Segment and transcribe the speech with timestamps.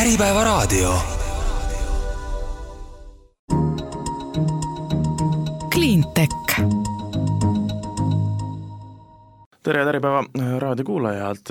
[0.00, 0.98] Äripäevaraadio.
[5.72, 6.39] Cleantech
[9.70, 10.24] tere, Äripäeva
[10.58, 11.50] raadiokuulajad,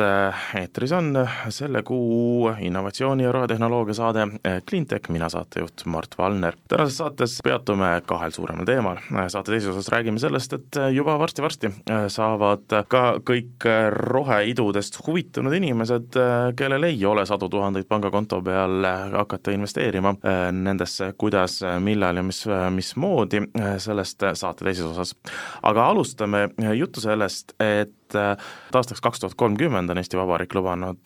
[0.60, 1.14] eetris on
[1.50, 4.26] selle kuu innovatsiooni ja rohetehnoloogia saade
[4.70, 6.56] Cleantech, mina saatejuht Mart Valner.
[6.68, 8.98] tänases saates peatume kahel suuremal teemal.
[9.28, 11.72] saate teises osas räägime sellest, et juba varsti-varsti
[12.08, 16.20] saavad ka kõik roheidudest huvitunud inimesed,
[16.56, 18.84] kellel ei ole sadu tuhandeid pangakonto peal,
[19.16, 20.16] hakata investeerima
[20.52, 22.44] nendesse, kuidas, millal ja mis,
[22.76, 23.46] mismoodi,
[23.78, 25.16] sellest saate teises osas.
[25.64, 30.98] aga alustame juttu sellest, et et aastaks kaks tuhat kolmkümmend on Eesti Vabariik lubanud,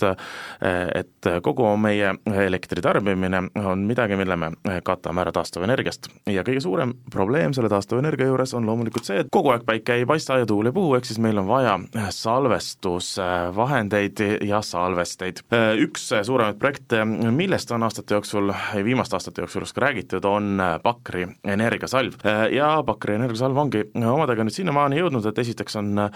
[0.95, 4.51] et kogu meie elektritarbimine on midagi, mille me
[4.83, 6.07] katame ära taastuvenergiast.
[6.27, 10.05] ja kõige suurem probleem selle taastuvenergia juures on loomulikult see, et kogu aeg päike ei
[10.05, 11.79] paista ja tuul ei puhu, ehk siis meil on vaja
[12.09, 14.17] salvestusvahendeid
[14.47, 15.37] ja salvesteid.
[15.83, 22.13] üks suuremaid projekte, millest on aastate jooksul, viimaste aastate jooksul ka räägitud, on Pakri energiasalv.
[22.51, 26.09] ja Pakri energiasalv ongi omadega nüüd sinnamaani jõudnud, et esiteks on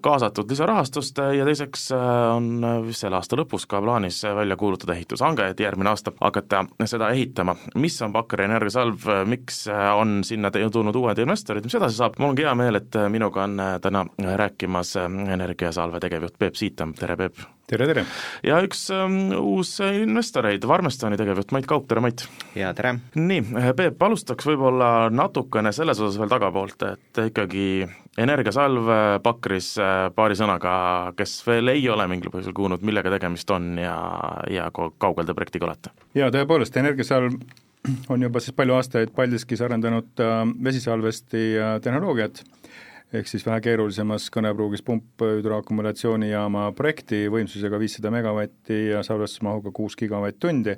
[0.00, 4.92] kaasatud kaasatud lisarahastust ja teiseks äh, on vist selle aasta lõpus ka plaanis välja kuulutada
[4.92, 7.56] ehitushange, et järgmine aasta hakata seda ehitama.
[7.74, 12.44] mis on Pakkari energiasalv, miks on sinna tulnud uued investorid, mis edasi saab, mul ongi
[12.44, 17.40] hea meel, et minuga on täna rääkimas energiasalve tegevjuht Peep Siitam, tere Peep!
[17.68, 18.04] tere, tere!
[18.44, 22.24] ja üks um, uus investoreid, Varmestoni tegevjuht Mait Kaup, tere Mait!
[22.56, 22.98] ja tere!
[23.16, 23.44] nii,
[23.76, 27.68] Peep, alustaks võib-olla natukene selles osas veel tagapoolt, et ikkagi
[28.18, 28.90] energiasalv
[29.22, 29.74] Pakris
[30.14, 30.72] paari sõnaga,
[31.18, 33.96] kes veel ei ole mingil põhjusel kuulnud, millega tegemist on ja,
[34.50, 35.94] ja kaugel te projektiga olete?
[36.18, 37.38] jaa, tõepoolest, energiasalv
[38.12, 42.42] on juba siis palju aastaid Paldiskis arendanud äh, vesisalvesti äh, tehnoloogiat,
[43.18, 50.76] ehk siis vähe keerulisemas kõnepruugis pumphüdroakumulatsioonijaama projekti võimsusega viissada megavatti ja salvestusmahuga kuus gigavatt-tundi.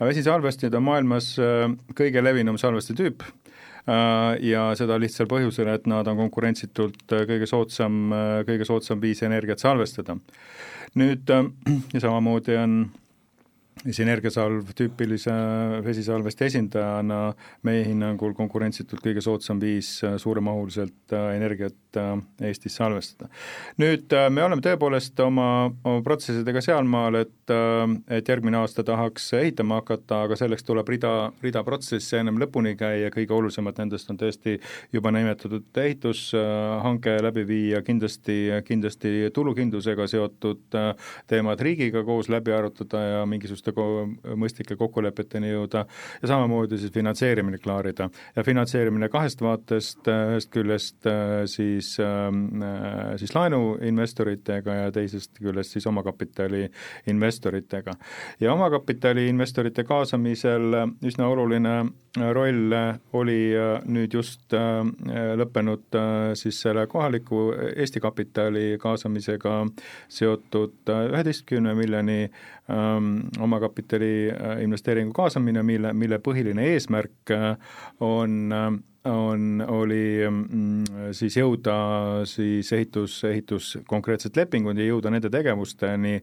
[0.00, 3.41] vesisalvestid on maailmas äh, kõige levinum salvesti tüüp Äh,
[3.86, 9.22] ja seda lihtsal põhjusel, et nad on konkurentsitult äh, kõige soodsam, äh, kõige soodsam viis
[9.26, 10.16] energiat salvestada.
[10.94, 11.30] nüüd
[11.94, 12.76] ja samamoodi on
[13.80, 15.32] siis energiasalv tüüpilise
[15.84, 17.20] vesisalvesti esindajana
[17.66, 22.12] meie hinnangul konkurentsitult kõige soodsam viis äh, suuremahuliselt äh, energiat äh,
[22.48, 23.28] Eestis salvestada.
[23.80, 25.48] nüüd me oleme tõepoolest oma,
[25.84, 27.52] oma protsessidega sealmaal, et,
[28.12, 31.12] et järgmine aasta tahaks ehitama hakata, aga selleks tuleb rida,
[31.42, 34.58] rida protsesse ennem lõpuni käia, kõige olulisemad nendest on tõesti
[34.94, 40.78] juba nimetatud ehitushange läbi viia, kindlasti, kindlasti tulukindlusega seotud
[41.30, 43.22] teemad riigiga koos läbi arutada ja
[43.62, 45.86] mingisuguste mõistlike, mõistlike kokkulepeteni jõuda
[46.22, 48.08] ja samamoodi siis finantseerimine klaarida.
[48.36, 55.72] ja finantseerimine kahest vaatest, ühest küljest äh, siis, ähm, äh, siis laenuinvestoritega ja teisest küljest
[55.72, 56.68] siis omakapitali
[57.06, 57.92] investoritega.
[58.40, 61.84] ja omakapitali investorite kaasamisel üsna oluline
[62.32, 62.72] roll
[63.12, 64.52] oli äh, nüüd just
[65.36, 65.96] lõppenud
[66.34, 69.66] siis selle kohaliku Eesti kapitali kaasamisega
[70.08, 72.30] seotud üheteistkümne miljoni
[72.70, 77.52] ähm, omakapitali äh, investeeringu kaasamine, mille, mille põhiline eesmärk äh,
[78.00, 78.72] on äh,
[79.04, 81.74] on, oli mm, siis jõuda
[82.28, 86.20] siis ehitus, ehitus konkreetset lepingut ja jõuda nende tegevusteni,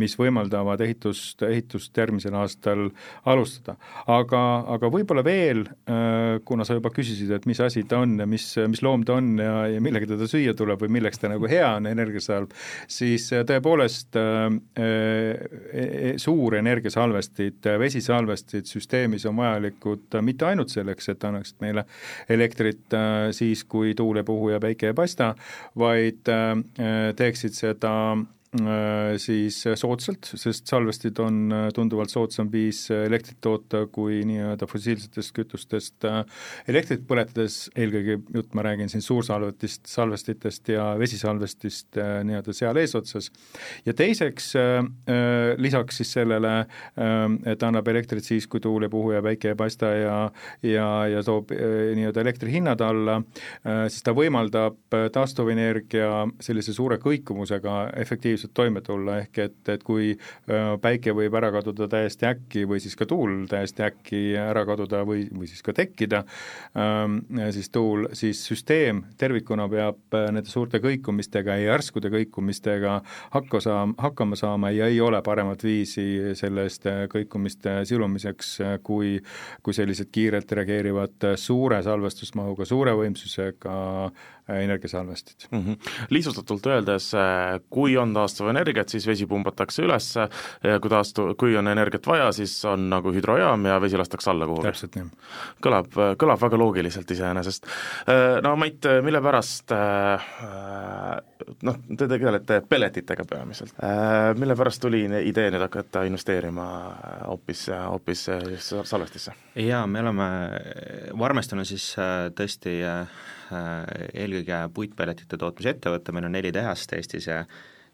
[0.00, 2.86] mis võimaldavad ehitust, ehitust järgmisel aastal
[3.28, 3.76] alustada.
[4.06, 4.42] aga,
[4.76, 8.46] aga võib-olla veel, äh, kuna sa juba küsisid, et mis asi ta on ja mis,
[8.68, 11.68] mis loom ta on ja, ja millega teda süüa tuleb või milleks ta nagu hea
[11.76, 12.56] on, energiasalv,
[12.88, 14.40] siis äh, tõepoolest äh,
[14.80, 14.88] e,
[15.82, 21.84] e, suur energiasalvestid, vesisalvestid süsteemis on vajalikud mitte ainult selleks, et annaksid meile
[22.28, 25.34] elektrit äh, siis, kui tuul ei puhu ja päike ei paista,
[25.78, 26.54] vaid äh,
[27.16, 28.41] teeksid seda Äh,
[29.16, 36.04] siis soodsalt, sest salvestid on äh, tunduvalt soodsam viis elektrit toota kui nii-öelda fossiilsetest kütustest
[36.04, 36.18] äh,
[36.68, 43.30] elektrit põletades, eelkõige jutt ma räägin siin suursalvetist, salvestitest ja vesisalvestist nii-öelda seal eesotsas,
[43.86, 44.52] ja teiseks
[45.62, 46.52] lisaks siis sellele,
[47.48, 50.16] et annab elektrit siis, kui tuul ei puhu ja päike ei paista ja
[50.66, 53.18] ja, ja toob nii-öelda elektri hinnad alla,
[53.88, 60.16] siis ta võimaldab taastuvenergia sellise suure kõikumusega efektiivselt efektiivselt toime tulla, ehk et, et kui
[60.82, 65.28] päike võib ära kaduda täiesti äkki või siis ka tuul täiesti äkki ära kaduda või,
[65.30, 66.24] või siis ka tekkida,
[67.50, 73.00] siis tuul, siis süsteem tervikuna peab nende suurte kõikumistega ja järskude kõikumistega
[73.32, 79.18] hakka saama, hakkama saama ja ei ole paremat viisi sellest kõikumiste silumiseks, kui,
[79.62, 83.76] kui sellised kiirelt reageerivad suure salvestusmahuga, suure võimsusega
[84.48, 85.58] energiasalvestid mm.
[85.58, 85.92] -hmm.
[86.10, 87.12] lihtsustatult öeldes,
[87.70, 92.64] kui on taastuvenergiat, siis vesi pumbatakse üles ja kui taastu-, kui on energiat vaja, siis
[92.64, 94.66] on nagu hüdrojaam ja vesi lastakse alla kuhugi.
[94.66, 95.10] täpselt nii.
[95.62, 97.66] kõlab, kõlab väga loogiliselt iseenesest.
[98.42, 99.72] No Mait, mille pärast
[101.62, 103.74] noh, te tegelete pelletitega peamiselt,
[104.38, 106.66] mille pärast tuli idee nüüd hakata investeerima
[107.26, 108.26] hoopis, hoopis
[108.58, 109.34] salvestisse?
[109.54, 110.28] jaa, me oleme
[111.18, 111.92] Varmeston on siis
[112.36, 112.80] tõesti
[113.52, 117.44] eelkõige puitpelletite tootmise ettevõte, meil on neli tehast Eestis ja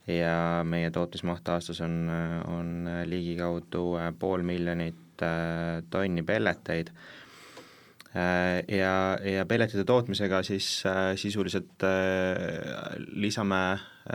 [0.08, 2.08] ja meie tootmismaht aastas on,
[2.48, 3.84] on ligikaudu
[4.18, 5.24] pool miljonit
[5.90, 6.92] tonni pelleteid.
[8.72, 10.82] Ja, ja pelletite tootmisega siis
[11.20, 11.84] sisuliselt
[13.12, 13.60] lisame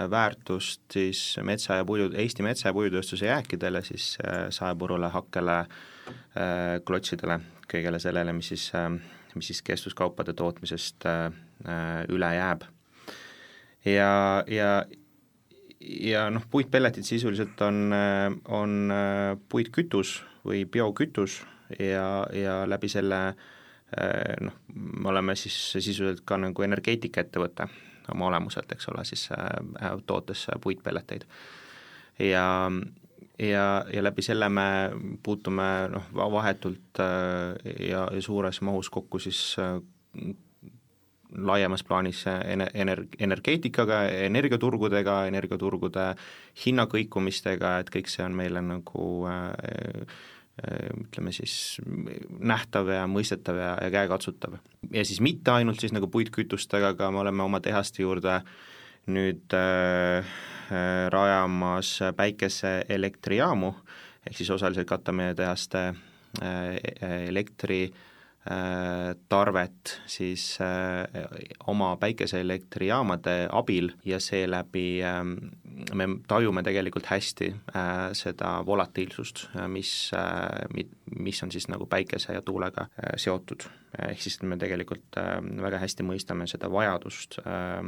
[0.09, 4.17] väärtust siis metsa ja puidu, Eesti metsa- ja puidutööstuse jääkidele, siis
[4.49, 5.59] saepurule, hakkele,
[6.85, 7.37] klotsidele,
[7.69, 8.71] kõigele sellele, mis siis,
[9.35, 11.07] mis siis kestvuskaupade tootmisest
[12.13, 12.67] üle jääb.
[13.85, 14.83] ja, ja
[15.83, 17.91] ja noh, puitpelletid sisuliselt on,
[18.47, 18.93] on
[19.49, 21.41] puitkütus või biokütus
[21.79, 23.19] ja, ja läbi selle
[24.41, 27.67] noh, me oleme siis sisuliselt ka nagu energeetikaettevõte
[28.13, 29.27] oma olemuselt, eks ole, siis
[30.07, 31.25] tootes puitpelleteid.
[32.19, 32.71] ja,
[33.39, 34.67] ja, ja läbi selle me
[35.23, 37.01] puutume noh, vahetult
[37.79, 39.55] ja, ja suures mahus kokku siis
[41.37, 42.25] laiemas plaanis
[42.75, 46.11] ener-, energeetikaga, energiaturgudega, energiaturgude
[46.65, 49.49] hinnakõikumistega, et kõik see on meile nagu äh,
[50.61, 51.55] äh, ütleme siis
[52.39, 54.59] nähtav ja mõistetav ja, ja käekatsutav.
[54.91, 58.41] ja siis mitte ainult siis nagu puitkütustega, aga me oleme oma tehaste juurde
[59.07, 63.73] nüüd äh, äh, rajamas päikeseelektrijaamu,
[64.27, 65.93] ehk siis osaliselt katame tehaste
[66.41, 66.77] äh,
[67.27, 68.01] elektri äh,
[68.43, 71.07] Äh, tarvet siis äh,
[71.67, 75.31] oma päikeseelektrijaamade abil ja seeläbi ähm,
[75.95, 80.11] me tajume tegelikult hästi äh, seda volatiilsust, mis,
[81.15, 83.63] mis on siis nagu päikese ja tuulega seotud.
[84.09, 85.15] ehk siis me tegelikult
[85.61, 87.83] väga hästi mõistame seda vajadust Äh,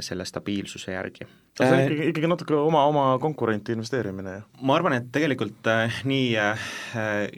[0.00, 1.26] selle stabiilsuse järgi.
[1.58, 4.44] see on äh, ikkagi, ikkagi natuke oma, oma konkurenti investeerimine ju?
[4.68, 6.70] ma arvan, et tegelikult äh, nii äh,,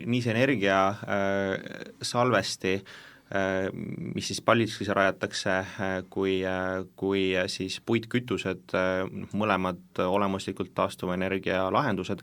[0.06, 3.68] nii see energia äh, salvesti äh,
[4.14, 5.56] mis siis Paldiskisse rajatakse,
[6.12, 6.36] kui,
[7.00, 8.76] kui siis puitkütused,
[9.34, 12.22] mõlemad olemuslikult taastuvenergia lahendused,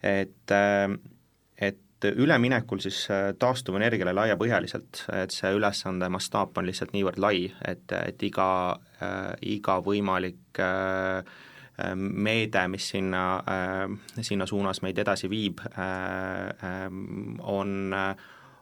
[0.00, 0.54] et,
[1.58, 7.48] et et üleminekul siis äh, taastuvenergiale laiapõhjaliselt, et see ülesande mastaap on lihtsalt niivõrd lai,
[7.66, 8.48] et, et iga
[9.02, 13.84] äh,, iga võimalik äh, äh, meede, mis sinna äh,,
[14.22, 15.84] sinna suunas meid edasi viib äh,,
[16.70, 16.88] äh,
[17.42, 17.94] on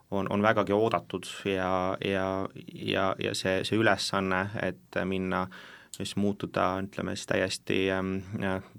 [0.07, 5.57] on, on vägagi oodatud ja, ja, ja, ja see, see ülesanne, et minna äh,
[5.97, 8.17] siis muutuda, ütleme siis täiesti ähm,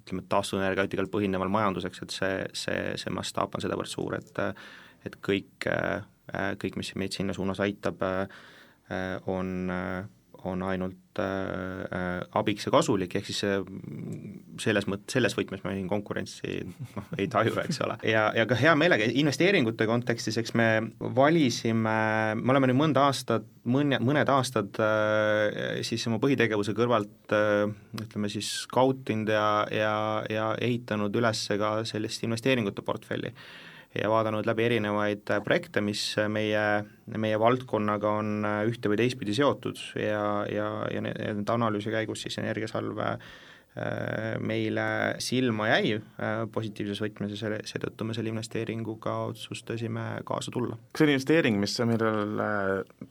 [0.08, 4.44] ütleme, taastuvenergeetikal põhineval majanduseks, et see, see, see mastaap on sedavõrd suur, et
[5.06, 5.64] et kõik,
[6.58, 8.02] kõik, mis meid sinna suunas aitab,
[9.30, 9.52] on,
[10.46, 13.40] on ainult äh, abiks ja kasulik, ehk siis
[14.62, 17.98] selles mõt-, selles võtmes me siin konkurentsi noh, ei taju, eks ole.
[18.06, 20.68] ja, ja ka hea meelega investeeringute kontekstis, eks me
[21.18, 21.98] valisime,
[22.38, 27.64] me oleme nüüd mõnda aastat, mõne, mõned aastad äh, siis oma põhitegevuse kõrvalt äh,
[27.98, 29.94] ütleme siis skautinud ja, ja,
[30.30, 33.34] ja ehitanud üles ka sellist investeeringute portfelli
[33.96, 36.64] ja vaadanud läbi erinevaid projekte, mis meie,
[37.16, 43.14] meie valdkonnaga on ühte või teistpidi seotud ja, ja, ja nende analüüsi käigus siis Energiasalve
[43.14, 43.28] Äh,
[44.40, 44.86] meile
[45.22, 50.78] silma jäi äh, positiivses võtmes ja selle, seetõttu me selle investeeringuga otsustasime kaasa tulla.
[50.92, 52.42] kas see investeering, mis, millel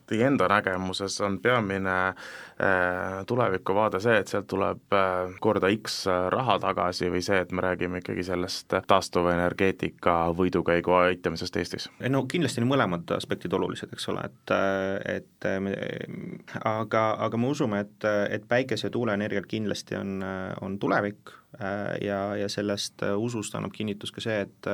[0.08, 4.96] teie enda nägemuses on peamine äh, tulevikuvaade see, et sealt tuleb
[5.40, 6.00] korda X
[6.34, 11.88] raha tagasi või see, et me räägime ikkagi sellest taastuvenergeetika võidukäigu aitamisest Eestis?
[12.08, 14.54] no kindlasti on mõlemad aspektid olulised, eks ole, et,
[15.18, 15.74] et me,
[16.64, 20.22] aga, aga me usume, et, et päikese- ja tuuleenergial kindlasti on
[20.60, 24.72] on tulevik äh, ja, ja sellest äh, usust annab kinnitust ka see, et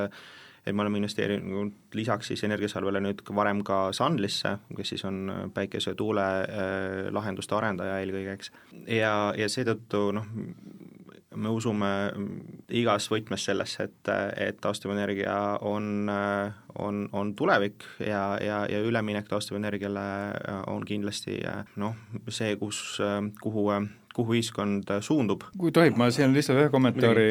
[0.65, 5.51] et me oleme investeerinud lisaks siis Energiasalvele nüüd ka varem ka Sunlisse, kes siis on
[5.53, 8.49] päikese- ja tuulelahenduste arendaja eelkõige, eks,
[8.89, 10.25] ja, ja seetõttu noh,
[11.35, 11.89] me usume
[12.73, 14.11] igas võtmes sellesse, et,
[14.41, 16.09] et taastuvenergia on,
[16.79, 20.07] on, on tulevik ja, ja, ja üleminek taastuvenergiale
[20.71, 21.37] on kindlasti
[21.81, 21.93] noh,
[22.29, 22.81] see, kus,
[23.41, 23.67] kuhu
[24.15, 25.43] kuhu ühiskond suundub.
[25.59, 27.27] kui tohib, ma siin lihtsalt ühe kommentaari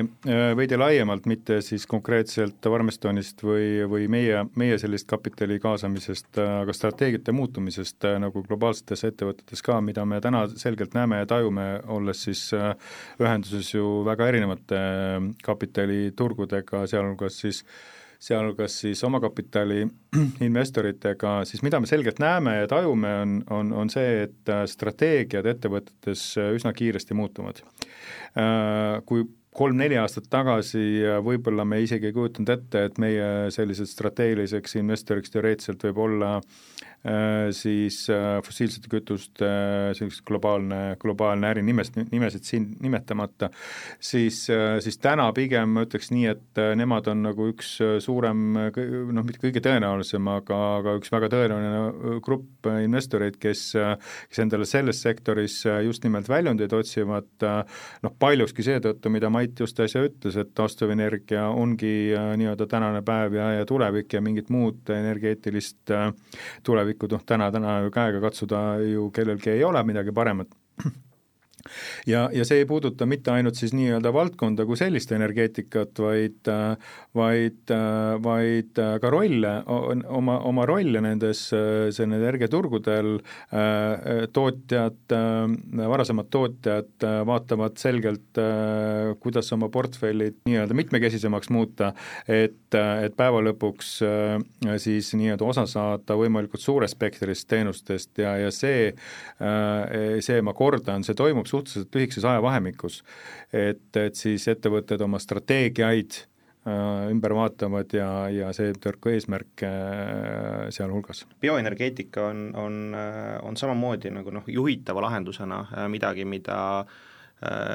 [0.59, 7.33] veidi laiemalt, mitte siis konkreetselt Varmestonist või, või meie, meie sellist kapitali kaasamisest, aga strateegiate
[7.37, 13.75] muutumisest nagu globaalsetes ettevõtetes ka, mida me täna selgelt näeme ja tajume, olles siis ühenduses
[13.75, 14.81] ju väga erinevate
[15.45, 17.65] kapitaliturgudega, sealhulgas siis
[18.23, 19.87] sealhulgas siis omakapitali
[20.49, 25.49] investoritega, siis mida me selgelt näeme ja tajume, on, on, on see, et äh, strateegiad
[25.55, 27.63] ettevõtetes äh, üsna kiiresti muutuvad.
[28.39, 30.83] Äh, kui kolm-neli aastat tagasi
[31.25, 36.33] võib-olla me isegi ei kujutanud ette, et meie selliseks strateegiliseks investoriks teoreetiliselt võib olla
[37.05, 43.51] Äh, siis äh, fossiilsete kütuste äh, selline globaalne, globaalne äri, nimest, nimesid siin nimetamata,
[44.01, 44.39] siis,
[44.81, 49.61] siis täna pigem ma ütleks nii, et nemad on nagu üks suurem, noh, mitte kõige
[49.67, 53.67] tõenäolisem, aga, aga üks väga tõenäoline grupp investoreid, kes,
[54.31, 57.29] kes endale selles sektoris just nimelt väljundeid otsivad,
[58.07, 63.51] noh, paljuski seetõttu, mida Mait just äsja ütles, et taastuvenergia ongi nii-öelda tänane päev ja,
[63.59, 65.93] ja tulevik ja mingit muud energeetilist
[66.65, 70.57] tulevikku tulevikku, noh täna, täna ju käega katsuda ju kellelgi ei ole midagi paremat
[72.07, 76.51] ja, ja see ei puuduta mitte ainult siis nii-öelda valdkonda kui sellist energeetikat, vaid,
[77.17, 77.75] vaid,
[78.25, 81.47] vaid ka rolle, oma, oma rolle nendes,
[81.95, 83.17] selle energiaturgudel
[84.35, 85.17] tootjad,
[85.95, 88.43] varasemad tootjad vaatavad selgelt,
[89.23, 91.93] kuidas oma portfellid nii-öelda mitmekesisemaks muuta,
[92.29, 93.95] et, et päeva lõpuks
[94.83, 98.93] siis nii-öelda osa saada võimalikult suurest spektrist teenustest ja, ja see,
[100.25, 103.03] see, ma kordan, see toimub suhteliselt lühikeses ajavahemikus.
[103.53, 106.19] et, et siis ettevõtted oma strateegiaid
[106.67, 111.25] äh, ümber vaatavad ja, ja see tõrk ka eesmärke äh, sealhulgas.
[111.41, 116.87] bioenergeetika on, on, äh, on samamoodi nagu noh, juhitava lahendusena midagi, mida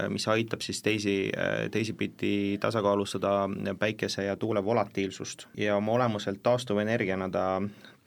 [0.10, 1.12] mis aitab siis teisi,
[1.70, 3.44] teisipidi tasakaalustada
[3.78, 7.44] päikese ja tuule volatiilsust ja oma olemuselt taastuvenergiana ta,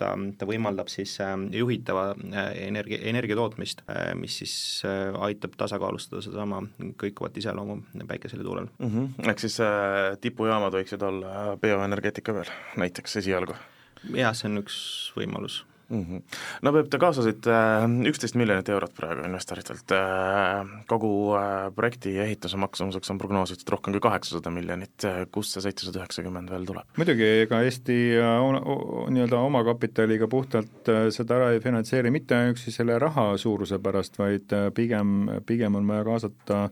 [0.02, 4.54] ta, ta võimaldab siis äh, juhitava äh, energia, energia tootmist, äh, mis siis
[4.84, 6.62] aitab tasakaalustada sedasama
[7.00, 8.88] kõikuvat iseloomu päikesel ja tuulel mm.
[8.94, 9.28] -hmm.
[9.30, 9.58] Ehk siis
[10.20, 13.58] tipujaamad võiksid olla bioenergeetika peal näiteks esialgu?
[14.14, 14.76] jah, see on üks
[15.16, 16.04] võimalus mm.
[16.04, 16.22] -hmm.
[16.62, 22.56] no Peep, te kaasasite äh, üksteist miljonit eurot praegu investoritelt, äh, kogu äh, projekti ehituse
[22.56, 26.88] maksumuseks on prognoositud rohkem kui kaheksasada miljonit, kust see seitsesada üheksakümmend veel tuleb?
[26.96, 27.98] muidugi, ega Eesti
[29.12, 35.28] nii-öelda omakapitaliga puhtalt seda ära ei finantseeri mitte ainuüksi selle raha suuruse pärast, vaid pigem,
[35.46, 36.62] pigem on vaja kaasata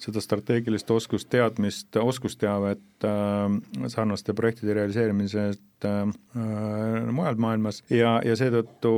[0.00, 7.82] seda strateegilist oskusteadmist, oskusteavet äh, sarnaste projektide realiseerimisest äh, mujal maailmas.
[7.92, 8.92] Ja, ja seetõttu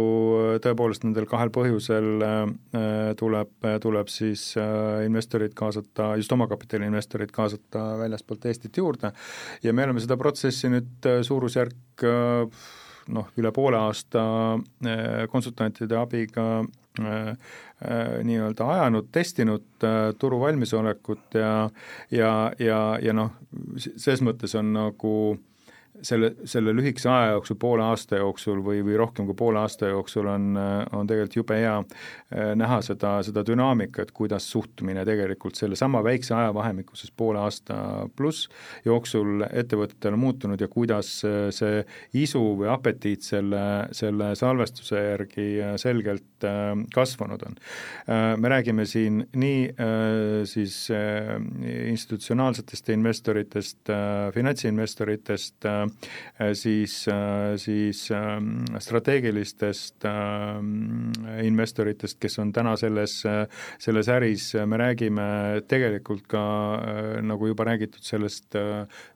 [0.64, 2.44] tõepoolest nendel kahel põhjusel äh,
[3.18, 9.12] tuleb, tuleb siis äh, investorid kaasata, just omakapitali investorid kaasata väljaspoolt Eestit juurde.
[9.62, 12.62] Ja me oleme seda protsessi nüüd äh, suurusjärk äh,
[13.10, 14.22] noh, üle poole aasta
[14.86, 16.46] äh, konsultantide abiga
[17.00, 19.86] äh, äh, nii-öelda ajanud, testinud
[20.18, 21.54] turu valmisolekut ja
[22.10, 23.32] ja, ja, ja noh,
[23.78, 25.14] selles mõttes on nagu
[26.02, 30.28] selle, selle lühikese aja jooksul, poole aasta jooksul või, või rohkem kui poole aasta jooksul
[30.30, 30.58] on,
[30.92, 36.96] on tegelikult jube hea eh, näha seda, seda dünaamikat, kuidas suhtumine tegelikult sellesama väikse ajavahemiku,
[36.98, 37.76] siis poole aasta
[38.16, 38.48] pluss
[38.84, 41.82] jooksul ettevõtetel on muutunud ja kuidas see
[42.18, 43.64] isu või apetiit selle,
[43.96, 45.48] selle salvestuse järgi
[45.80, 46.60] selgelt eh,
[46.94, 47.58] kasvanud on.
[48.42, 49.60] Me räägime siin nii
[50.48, 53.90] siis institutsionaalsetest investoritest,
[54.34, 55.86] finantsinvestoritest, Äh,
[56.54, 63.46] siis, äh, siis ähm, strateegilistest ähm, investoritest, kes on täna selles, äh,
[63.78, 65.26] selles äris, me räägime
[65.68, 66.42] tegelikult ka
[67.22, 68.56] nagu juba räägitud, sellest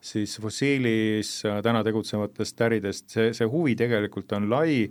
[0.01, 1.31] siis fossiilis
[1.63, 4.87] täna tegutsevatest äridest, see, see huvi tegelikult on lai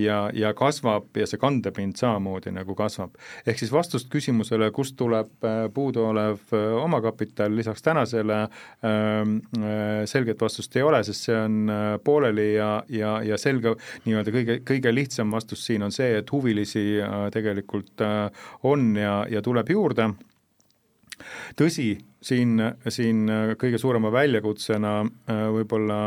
[0.00, 3.16] ja, ja kasvab ja see kandepind samamoodi nagu kasvab.
[3.46, 8.42] ehk siis vastust küsimusele, kust tuleb puuduolev omakapital lisaks tänasele,
[8.86, 9.38] ähm,
[10.10, 13.74] selget vastust ei ole, sest see on äh, pooleli ja, ja, ja selge
[14.06, 19.22] nii-öelda kõige, kõige lihtsam vastus siin on see, et huvilisi äh, tegelikult äh, on ja,
[19.30, 20.12] ja tuleb juurde.
[21.52, 21.90] Tõsi,
[22.24, 22.54] siin,
[22.88, 23.28] siin
[23.60, 24.92] kõige suurema väljakutsena
[25.52, 25.98] võib-olla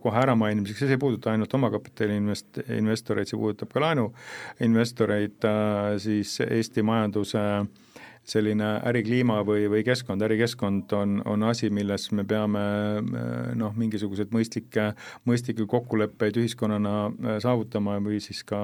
[0.00, 5.44] kohe äramainimiseks, see ei puuduta ainult omakapitali invest-, investoreid, see puudutab ka laenuinvestoreid,
[6.00, 7.44] siis Eesti majanduse
[8.28, 12.64] selline ärikliima või, või keskkond, ärikeskkond on, on asi, milles me peame
[13.56, 14.90] noh, mingisuguseid mõistlikke,
[15.28, 18.60] mõistlikke kokkuleppeid ühiskonnana saavutama või siis ka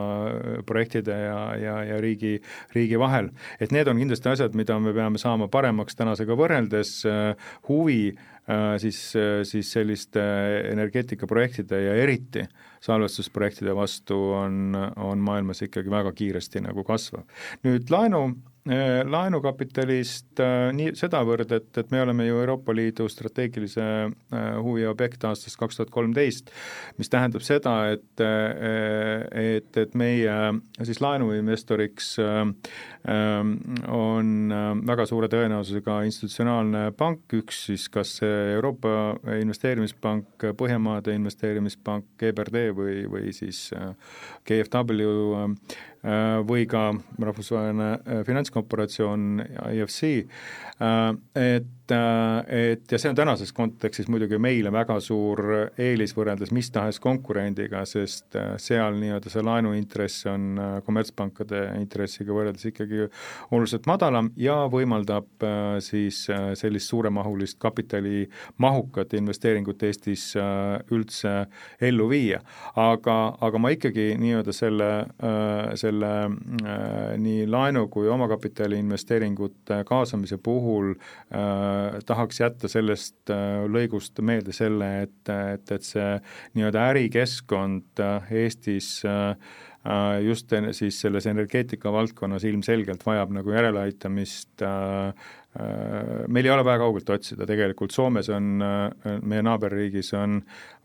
[0.69, 2.37] projektide ja, ja, ja riigi,
[2.77, 3.33] riigi vahel.
[3.61, 7.01] et need on kindlasti asjad, mida me peame saama paremaks tänasega võrreldes,
[7.69, 8.15] huvi
[8.49, 10.21] Äh, siis, äh, siis selliste
[10.69, 12.43] energeetikaprojektide ja eriti
[12.85, 17.25] salvestusprojektide vastu on, on maailmas ikkagi väga kiiresti nagu kasvav.
[17.65, 23.85] nüüd laenu Äh, laenukapitalist äh, nii sedavõrd, et, et me oleme ju Euroopa Liidu strateegilise
[23.85, 26.49] äh, huvi objekt aastast kaks tuhat kolmteist,
[26.97, 30.35] mis tähendab seda, et, et, et meie
[30.81, 32.15] siis laenuinvestoriks
[33.05, 34.55] on
[34.89, 43.35] väga suure tõenäosusega institutsionaalne pank, üks siis kas Euroopa Investeerimispank, Põhjamaade Investeerimispank, EBRD või, või
[43.37, 43.67] siis
[45.35, 45.51] Äh,
[46.45, 50.27] või ka rahvusvaheline äh, finantskorporatsioon IFC,
[50.81, 55.43] äh, et et ja see on tänases kontekstis muidugi meile väga suur
[55.77, 60.57] eelis võrreldes mis tahes konkurendiga, sest seal nii-öelda see laenuintress on
[60.87, 63.03] kommertspankade intressiga võrreldes ikkagi
[63.51, 65.45] oluliselt madalam ja võimaldab
[65.85, 66.23] siis
[66.57, 70.31] sellist suuremahulist kapitalimahukat investeeringut Eestis
[70.89, 71.35] üldse
[71.85, 72.41] ellu viia.
[72.81, 74.91] aga, aga ma ikkagi nii-öelda selle,
[75.77, 76.11] selle selle
[76.67, 84.53] äh, nii laenu kui omakapitali investeeringute kaasamise puhul äh, tahaks jätta sellest äh, lõigust meelde
[84.53, 86.11] selle, et, et, et see
[86.57, 88.03] nii-öelda ärikeskkond
[88.35, 89.05] Eestis
[90.25, 95.13] just siis selles energeetika valdkonnas ilmselgelt vajab nagu järeleaitamist Äh,
[95.55, 100.41] meil ei ole väga kaugelt otsida, tegelikult Soomes on, äh, meie naaberriigis on,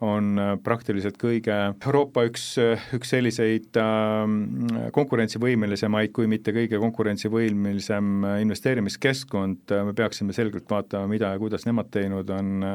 [0.06, 2.46] on äh, praktiliselt kõige Euroopa üks,
[2.94, 11.42] üks selliseid äh, konkurentsivõimelisemaid, kui mitte kõige konkurentsivõimelisem investeerimiskeskkond, me peaksime selgelt vaatama, mida ja
[11.42, 12.66] kuidas nemad teinud on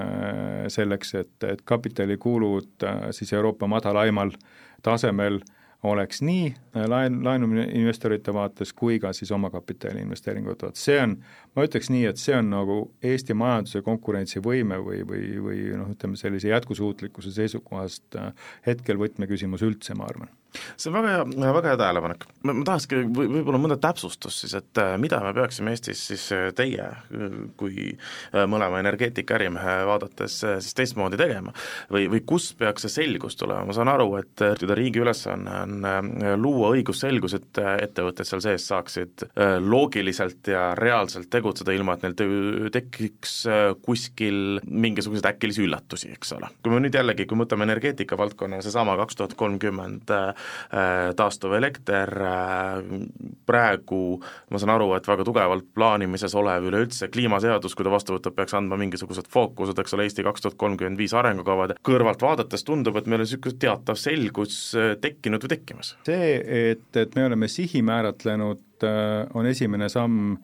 [0.73, 4.35] selleks, et, et kapitalikulud siis Euroopa madalaimal
[4.85, 5.54] tasemel äh,
[5.85, 11.17] oleks nii äh, laen, laenuinvestorite vaates kui ka siis omakapitali investeeringute vaates, see on,
[11.57, 16.21] ma ütleks nii, et see on nagu Eesti majanduse konkurentsivõime või, või, või noh, ütleme
[16.21, 18.33] sellise jätkusuutlikkuse seisukohast äh,
[18.67, 20.33] hetkel võtmeküsimus üldse, ma arvan
[20.77, 22.25] see on väga hea, väga hea tähelepanek.
[22.47, 26.49] ma, tahakski või, võib-olla mõnda täpsustust siis, et äh, mida me peaksime Eestis siis äh,
[26.57, 26.89] teie
[27.61, 31.55] kui äh, mõlema energeetikaärimehe vaadates siis teistmoodi tegema
[31.93, 34.45] või, või kust peaks see selgus tulema, ma saan aru, et
[34.75, 35.89] riigi ülesanne on,
[36.41, 39.27] luua õigusselgus, et ettevõtted seal sees saaksid
[39.63, 43.37] loogiliselt ja reaalselt tegutseda, ilma et neil tekiks
[43.85, 46.51] kuskil mingisuguseid äkilisi üllatusi, eks ole.
[46.63, 50.35] kui me nüüd jällegi, kui me võtame energeetika valdkonna, seesama kaks tuhat kolmkümmend Äh,
[51.17, 52.75] taastuvelekter, äh,
[53.47, 54.01] praegu
[54.51, 58.57] ma saan aru, et väga tugevalt plaanimises olev üleüldse kliimaseadus, kui ta vastu võtab, peaks
[58.59, 63.09] andma mingisugused fookused, eks ole, Eesti kaks tuhat kolmkümmend viis arengukavad, kõrvalt vaadates tundub, et
[63.09, 65.95] meil on niisugune teatav selgus äh, tekkinud või tekkimas.
[66.07, 66.37] see,
[66.71, 68.63] et, et me oleme sihi määratlenud,
[69.35, 70.35] on esimene samm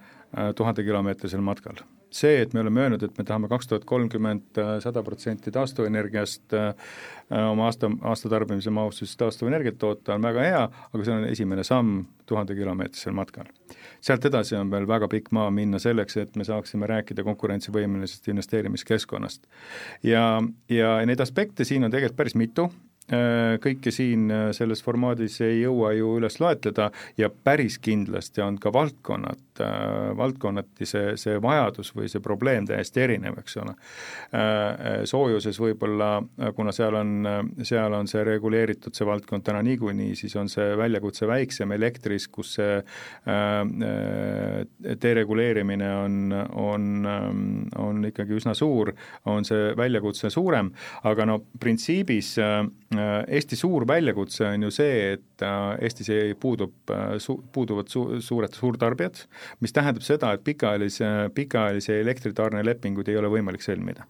[0.56, 5.52] tuhandekilomeetrisel matkal see, et me oleme öelnud, et me tahame kaks tuhat kolmkümmend sada protsenti
[5.54, 11.64] taastuvenergiast oma aasta, aastatarbimise mahust siis taastuvenergiat toota, on väga hea, aga see on esimene
[11.66, 13.48] samm tuhandekilomeetrisel matkal.
[14.00, 19.46] sealt edasi on veel väga pikk maa minna selleks, et me saaksime rääkida konkurentsivõimelisest investeerimiskeskkonnast.
[20.02, 22.70] ja, ja neid aspekte siin on tegelikult päris mitu,
[23.10, 28.58] Äh, kõike siin äh, selles formaadis ei jõua ju üles loetleda ja päris kindlasti on
[28.62, 33.74] ka valdkonnad, äh, valdkonnati see, see vajadus või see probleem täiesti erinev, eks ole.
[35.08, 36.10] Soojuses võib-olla,
[36.56, 37.10] kuna seal on,
[37.66, 42.54] seal on see reguleeritud, see valdkond täna niikuinii, siis on see väljakutse väiksem, elektris, kus
[42.58, 42.76] see
[45.04, 46.86] dereguleerimine on, on,
[47.80, 48.92] on ikkagi üsna suur,
[49.30, 50.72] on see väljakutse suurem,
[51.10, 52.36] aga no printsiibis
[52.90, 57.86] Äh, Eesti suur väljakutse on ju see, et äh, Eestis ei puudub, äh, su-, puuduvad
[57.92, 59.20] su-, suured suurtarbijad,
[59.60, 64.06] mis tähendab seda, et pikaajalise, pikaajalisi elektritarnelepinguid ei ole võimalik sõlmida.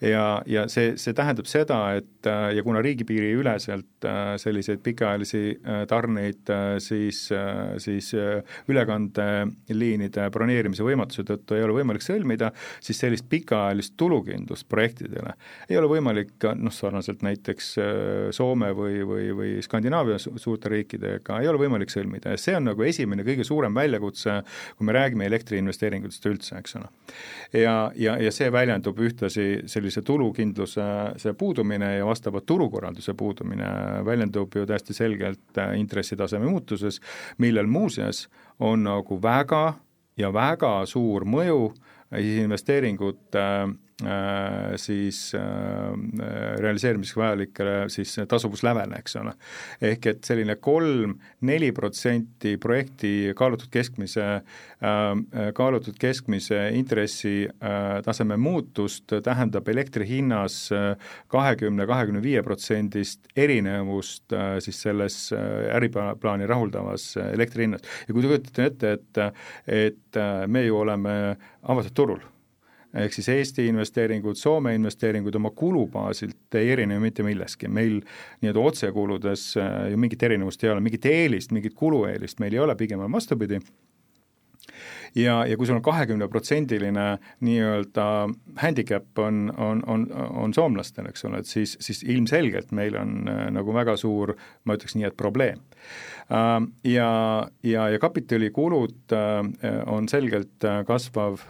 [0.00, 4.08] ja, ja see, see tähendab seda, et ja kuna riigipiiriüleselt
[4.40, 6.50] selliseid pikaajalisi tarneid
[6.82, 7.28] siis,
[7.78, 8.10] siis
[8.68, 12.50] ülekandeliinide broneerimise võimatuse tõttu ei ole võimalik sõlmida,
[12.84, 15.36] siis sellist pikaajalist tulukindlust projektidele
[15.68, 17.74] ei ole võimalik noh, sarnaselt näiteks
[18.34, 22.84] Soome või, või, või Skandinaavia suurte riikidega ei ole võimalik sõlmida ja see on nagu
[22.86, 24.40] esimene kõige suurem väljakutse,
[24.76, 26.90] kui me räägime elektriinvesteeringutest üldse, eks ole.
[27.52, 30.86] ja, ja, ja see väljendub ühtlasi sellise tulukindluse
[31.22, 33.70] see puudumine ja vastava turukorralduse puudumine
[34.06, 37.00] väljendub ju täiesti selgelt intressitaseme muutuses,
[37.38, 38.26] millel muuseas
[38.58, 39.64] on nagu väga
[40.16, 41.72] ja väga suur mõju
[42.14, 43.72] investeeringute äh,
[44.76, 45.42] siis äh,
[46.58, 49.34] realiseerimiseks vajalikele siis tasuvuslävele, eks ole.
[49.82, 60.08] ehk et selline kolm-neli protsenti projekti kaalutud keskmise, äh, kaalutud keskmise intressitaseme muutust tähendab elektri
[60.08, 60.58] hinnas
[61.30, 67.86] kahekümne, kahekümne viie protsendist erinevust siis selles äriplaani rahuldavas elektri hinnas.
[68.08, 69.24] ja kui te kujutate ette, et,
[69.86, 71.18] et me ju oleme
[71.62, 72.22] avatud turul
[72.94, 78.00] ehk siis Eesti investeeringud, Soome investeeringud oma kulubaasilt ei erine mitte milleski, meil
[78.42, 82.76] nii-öelda otsekuludes äh, ju mingit erinevust ei ole, mingit eelist, mingit kulueelist meil ei ole,
[82.78, 83.60] pigem on vastupidi.
[85.14, 87.04] Ja, ja kui sul on kahekümneprotsendiline
[87.46, 88.06] nii-öelda
[88.58, 90.08] handicap on, on, on,
[90.42, 94.78] on soomlastel, eks ole, et siis, siis ilmselgelt meil on äh, nagu väga suur, ma
[94.78, 95.62] ütleks nii, et probleem
[96.30, 101.42] ja, ja, ja kapitalikulud äh, on selgelt äh, kasvav,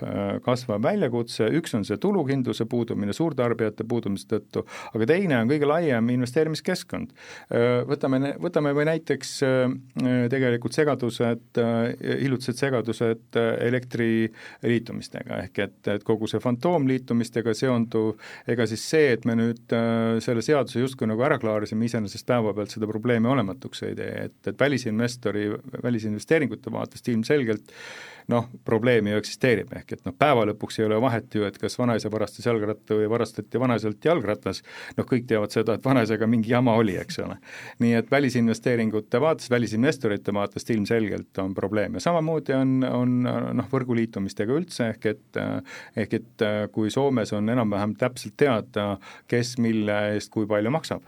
[0.45, 6.11] kasvav väljakutse, üks on see tulukindluse puudumine suurtarbijate puudumise tõttu, aga teine on kõige laiem
[6.15, 7.13] investeerimiskeskkond.
[7.89, 9.33] Võtame, võtame või näiteks
[10.33, 11.61] tegelikult segadused,
[12.01, 18.15] hiljutised segadused elektriliitumistega, ehk et, et kogu see fantoomliitumistega seonduv,
[18.51, 19.77] ega siis see, et me nüüd
[20.25, 24.64] selle seaduse justkui nagu ära klaarisime, iseenesest päevapealt seda probleemi olematuks ei tee, et, et
[24.65, 25.47] välisinvestori,
[25.85, 27.73] välisinvesteeringute vaatest ilmselgelt
[28.31, 31.77] noh, probleem ju eksisteerib, ehk et noh, päeva lõpuks ei ole vahet ju, et kas
[31.79, 34.63] vanaisa varastas jalgratta või varastati vanaiselt jalgratas,
[34.99, 37.37] noh, kõik teavad seda, et vanaisaga mingi jama oli, eks ole.
[37.85, 43.17] nii et välisinvesteeringute vaates, välisinvestorite vaatest ilmselgelt on probleem ja samamoodi on, on
[43.61, 45.43] noh, võrguliitumistega üldse, ehk et
[46.01, 48.95] ehk et kui Soomes on enam-vähem täpselt teada,
[49.29, 51.05] kes mille eest kui palju maksab,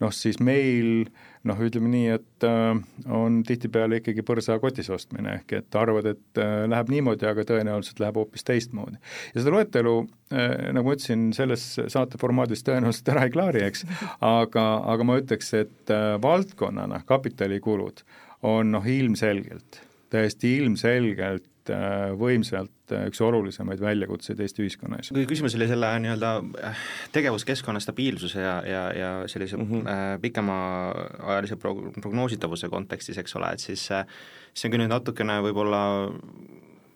[0.00, 2.78] noh siis meil äh, noh, ütleme nii, et äh,
[3.12, 8.02] on tihtipeale ikkagi põrsa kotis ostmine, ehk et arvad, et äh, läheb niimoodi, aga tõenäoliselt
[8.02, 8.98] läheb hoopis teistmoodi.
[9.34, 9.96] ja seda loetelu
[10.34, 13.86] äh,, nagu ma ütlesin, selles saate formaadis tõenäoliselt ära ei klaari, eks,
[14.20, 18.04] aga, aga ma ütleks, et valdkonnana kapitalikulud
[18.46, 19.80] on noh, ilmselgelt,
[20.10, 25.08] täiesti ilmselgelt äh, võimsalt Äh, üks olulisemaid väljakutseid Eesti ühiskonna ees.
[25.14, 26.30] kui küsimus oli selle nii-öelda
[26.68, 26.82] äh,
[27.14, 30.20] tegevuskeskkonna stabiilsuse ja, ja, ja sellise mm -hmm.
[30.22, 35.82] pikemaajalise pro-, prognoositavuse kontekstis, eks ole, et siis see on küll nüüd natukene võib-olla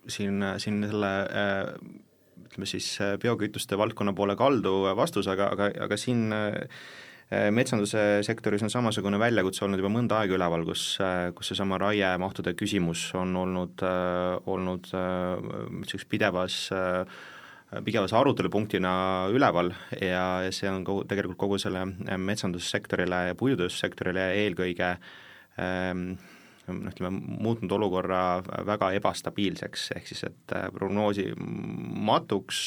[0.07, 1.13] siin, siin selle
[2.45, 6.31] ütleme siis biokütuste valdkonna poole kaldu vastus, aga, aga, aga siin
[7.31, 12.57] metsanduse sektoris on samasugune väljakutse olnud juba mõnda aega üleval, kus, äh, kus seesama raiemahtude
[12.59, 16.57] küsimus on olnud, äh, olnud niisuguses pidevas
[17.87, 18.93] pidevas arutelupunktina
[19.31, 21.85] üleval ja, ja see on kogu, tegelikult kogu selle
[22.19, 24.89] metsandussektorile ja puidutööstussektorile eelkõige
[25.63, 26.19] ähm,
[26.67, 32.65] noh, ütleme, muutnud olukorra väga ebastabiilseks, ehk siis et prognoosimatuks,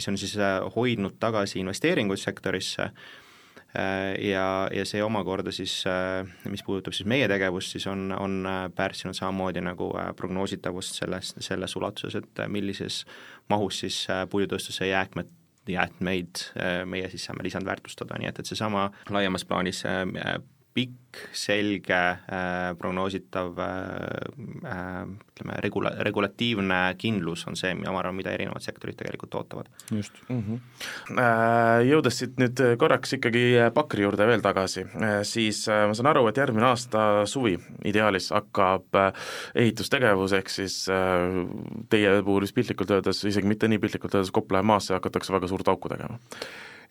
[0.00, 0.38] mis on siis
[0.78, 3.21] hoidnud tagasi investeeringuid sektorisse Äh,
[4.20, 8.64] ja, ja see omakorda siis, äh, mis puudutab siis meie tegevust, siis on, on äh,
[8.76, 13.02] pärssinud samamoodi nagu prognoositavust selles, selles ulatuses, et millises
[13.48, 15.38] mahus siis puidutööstuse jääkmed
[15.70, 16.40] jäätmeid
[16.90, 19.84] meie siis saame lisandväärtustada, nii et, et seesama laiemas plaanis
[20.74, 23.66] pikk, selge äh,, prognoositav äh,
[24.64, 29.68] äh, ütleme, regula-, regulatiivne kindlus on see, ma arvan, mida erinevad sektorid tegelikult ootavad.
[29.90, 30.40] just mm.
[30.40, 31.18] -hmm.
[31.20, 36.10] Äh, jõudes siit nüüd korraks ikkagi Pakri juurde veel tagasi äh,, siis äh, ma saan
[36.14, 39.12] aru, et järgmine aasta suvi ideaalis hakkab äh,
[39.54, 41.44] ehitustegevus, ehk siis äh,
[41.90, 45.32] teie puhul vist piltlikult öeldes, isegi mitte nii piltlikult öeldes, kopp läheb maasse ja hakatakse
[45.32, 46.18] väga suurt auku tegema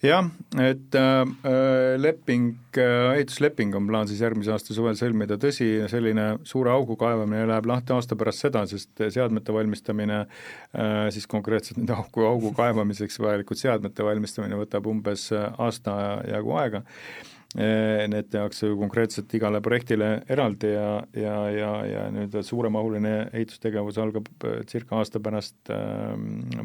[0.02, 5.68] jah, et äh, äh, leping äh,, ehitusleping on plaan siis järgmise aasta suvel sõlmida, tõsi,
[5.92, 11.82] selline suure augu kaevamine läheb lahti aasta pärast seda, sest seadmete valmistamine äh,, siis konkreetselt
[11.82, 15.94] nende augu, augu kaevamiseks vajalikud seadmete valmistamine võtab umbes aasta
[16.32, 16.82] jagu aega.
[16.82, 24.00] äh, Need tehakse ju konkreetselt igale projektile eraldi ja, ja, ja, ja nüüd suuremahuline ehitustegevus
[24.00, 25.60] algab äh, circa aasta pärast,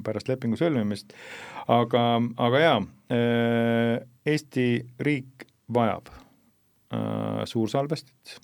[0.06, 1.16] pärast lepingu sõlmimist.
[1.66, 2.04] Aga,
[2.38, 2.78] aga jaa,
[3.10, 3.96] äh,
[4.26, 4.68] Eesti
[5.02, 6.10] riik vajab
[6.94, 8.36] äh, suursalvestit,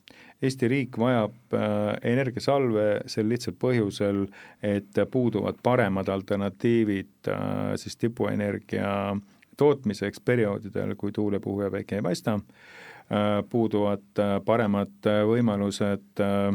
[0.42, 4.24] Eesti riik vajab äh, energiasalve sel lihtsal põhjusel,
[4.66, 7.30] et puuduvad paremad alternatiivid
[7.78, 9.14] siis tipuenergia
[9.56, 12.38] tootmiseks perioodidel, kui tuul ei puhu ja päike ei paista,
[13.50, 16.54] puuduvad paremad võimalused äh,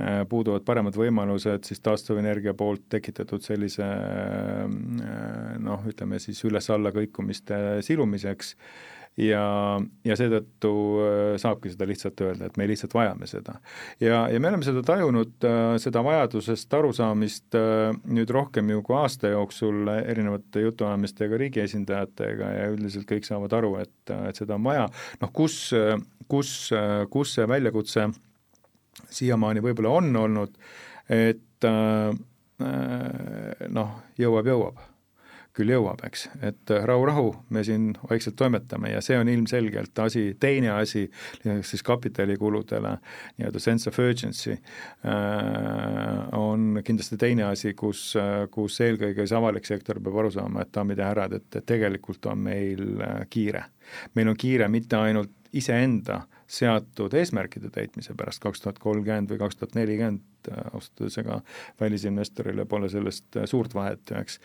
[0.00, 7.58] Äh, puuduvad paremad võimalused siis taastuvenergia poolt tekitatud sellise äh, noh, ütleme siis üles-alla kõikumiste
[7.84, 8.54] silumiseks
[9.18, 9.44] ja,
[10.06, 13.56] ja seetõttu äh, saabki seda lihtsalt öelda, et me lihtsalt vajame seda.
[14.02, 18.98] ja, ja me oleme seda tajunud, äh, seda vajadusest arusaamist äh, nüüd rohkem ju kui
[18.98, 24.68] aasta jooksul erinevate jutuajamistega riigi esindajatega ja üldiselt kõik saavad aru, et, et seda on
[24.68, 24.86] vaja,
[25.22, 25.58] noh kus,
[26.30, 26.54] kus,
[27.10, 28.08] kus see väljakutse
[29.10, 30.54] siiamaani võib-olla on olnud,
[31.10, 31.66] et
[32.60, 34.80] noh, jõuab, jõuab
[35.56, 40.70] küll jõuab, eks, et rahu-rahu, me siin vaikselt toimetame ja see on ilmselgelt asi, teine
[40.76, 41.06] asi,
[41.42, 42.96] lisaks siis kapitalikuludele,
[43.38, 45.10] nii-öelda sense of urgency äh,,
[46.38, 48.12] on kindlasti teine asi, kus,
[48.54, 52.46] kus eelkõige siis avalik sektor peab aru saama, et daamid ja härrad, et, tegelikult on
[52.46, 53.64] meil äh, kiire.
[54.14, 59.58] meil on kiire mitte ainult iseenda seatud eesmärkide täitmise pärast kaks tuhat kolmkümmend või kaks
[59.60, 61.36] tuhat nelikümmend, äh, ausalt öeldes ega
[61.80, 64.40] välisinvestorile pole sellest äh, suurt vahet, eks,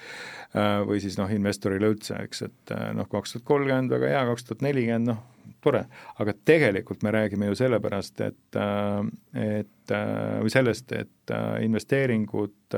[0.53, 4.45] äh, või siis noh, investorile üldse, eks, et noh, kaks tuhat kolmkümmend väga hea, kaks
[4.49, 5.23] tuhat nelikümmend noh,
[5.65, 5.85] tore,
[6.21, 8.57] aga tegelikult me räägime ju sellepärast, et,
[9.41, 11.33] et või sellest, et
[11.65, 12.77] investeeringud,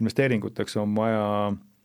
[0.00, 1.75] investeeringuteks on vaja Äh,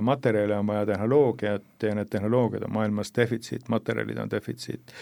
[0.00, 4.92] materjale on vaja tehnoloogiat ja need tehnoloogiad on maailmas defitsiit, materjalid on defitsiit,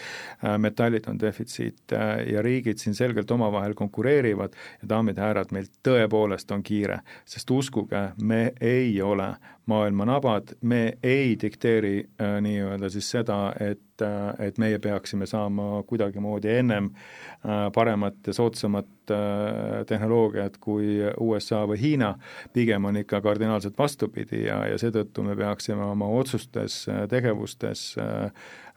[0.45, 4.53] äh, metallid on defitsiit äh, ja riigid siin selgelt omavahel konkureerivad.
[4.81, 10.55] Ja daamid ja härrad, meil tõepoolest on kiire, sest uskuge, me ei ole maailma nabad,
[10.61, 16.91] me ei dikteeri äh, nii-öelda siis seda, et äh,, et meie peaksime saama kuidagimoodi ennem
[16.91, 22.13] äh, paremat ja soodsamat äh, tehnoloogiat kui USA või Hiina,
[22.53, 28.29] pigem on ikka kardinaalselt vastupidi ja, ja seetõttu me peaksime oma otsustes, äh, tegevustes äh,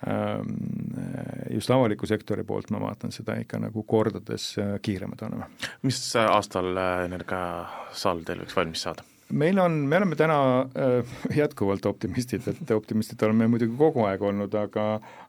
[0.08, 0.56] ähm,
[1.50, 5.52] just avaliku sektori poolt ma vaatan seda ikka nagu kordades äh, kiiremad olema.
[5.82, 6.72] mis aastal
[7.04, 9.04] Energiasaal teil võiks valmis saada?
[9.32, 14.54] Meil on, me oleme täna äh, jätkuvalt optimistid, et optimistid oleme muidugi kogu aeg olnud,
[14.54, 14.86] aga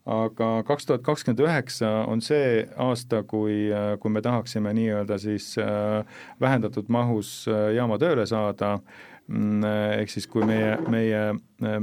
[0.10, 5.52] aga kaks tuhat kakskümmend üheksa on see aasta, kui, äh, kui me tahaksime nii-öelda siis
[5.62, 6.04] äh,
[6.42, 8.74] vähendatud mahus jaama tööle saada.
[8.80, 11.22] äh,, ehk siis kui meie, meie,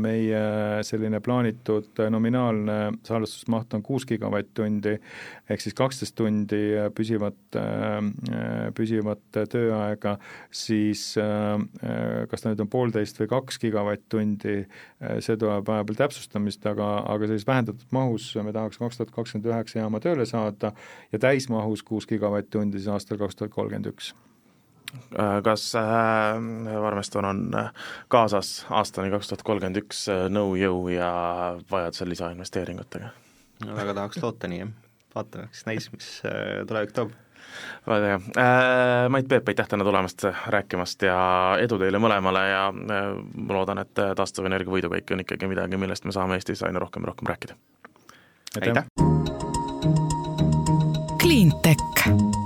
[0.00, 0.40] meie
[0.87, 4.96] selline plaanitud nominaalne salvestusmaht on kuus gigavatt-tundi,
[5.50, 6.61] ehk siis kaksteist tundi
[6.96, 7.38] püsivat,
[8.74, 10.16] püsivat tööaega,
[10.50, 14.59] siis kas ta nüüd on poolteist või kaks gigavatt-tundi,
[15.22, 19.85] see tuleb vahepeal täpsustamist, aga, aga sellises vähendatud mahus me tahaks kaks tuhat kakskümmend üheksa
[19.85, 20.74] jaama tööle saada
[21.12, 24.16] ja täismahus kuus gigavatt-tundi siis aastal kaks tuhat kolmkümmend üks
[25.44, 27.70] kas äh, Varmeston on äh,
[28.09, 31.11] kaasas aastani kaks tuhat kolmkümmend üks nõujõu ja
[31.70, 33.12] vajadusel lisainvesteeringutega?
[33.66, 34.75] no väga tahaks loota nii, jah.
[35.14, 36.11] vaatame, eks näis, mis
[36.68, 37.14] tulevik toob
[37.87, 41.18] väga hea äh,, Mait Peep, aitäh täna tulemast, rääkimast ja
[41.62, 46.14] edu teile mõlemale ja äh, ma loodan, et taastuvenergia võidukäik on ikkagi midagi, millest me
[46.16, 47.59] saame Eestis aina rohkem ja rohkem rääkida.
[48.61, 48.85] aitäh!
[51.22, 52.45] Cleantech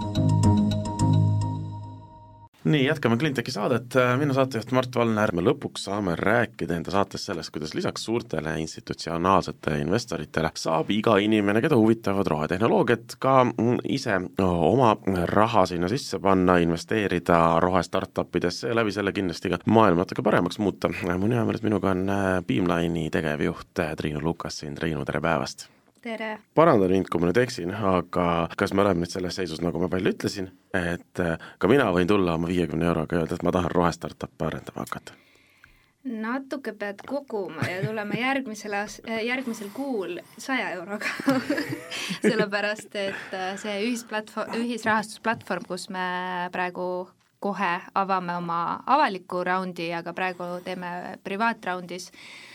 [2.64, 7.52] nii, jätkame Cleantechi saadet, mina saatejuht Mart Valner, me lõpuks saame rääkida enda saates sellest,
[7.54, 13.34] kuidas lisaks suurtele institutsionaalsetele investoritele saab iga inimene, keda huvitavad rohetehnoloogiad, ka
[13.88, 14.92] ise oma
[15.32, 20.58] raha sinna sisse panna, investeerida rohe-startup idesse ja läbi selle kindlasti ka maailma natuke paremaks
[20.58, 20.88] muuta.
[20.88, 22.06] mul on hea meel, et minuga on
[22.46, 25.68] Beamline'i tegevjuht Triinu Lukas siin, Triinu, tere päevast!
[26.02, 26.38] Tere!
[26.54, 28.26] parandan mind, kui ma nüüd eksin, aga
[28.58, 32.08] kas me oleme nüüd selles seisus, nagu ma palju ütlesin, et äh, ka mina võin
[32.10, 35.18] tulla oma viiekümne euroga ja öelda, et ma tahan rohe-startup'i arendama hakata?
[36.00, 41.10] natuke pead koguma ja tulema järgmisel aas-, äh, järgmisel kuul saja euroga
[42.28, 46.06] sellepärast, et äh, see ühisplatvorm, ühisrahastusplatvorm, kus me
[46.54, 46.86] praegu
[47.40, 52.49] kohe avame oma avaliku raundi, aga praegu teeme privaatraundis Äh,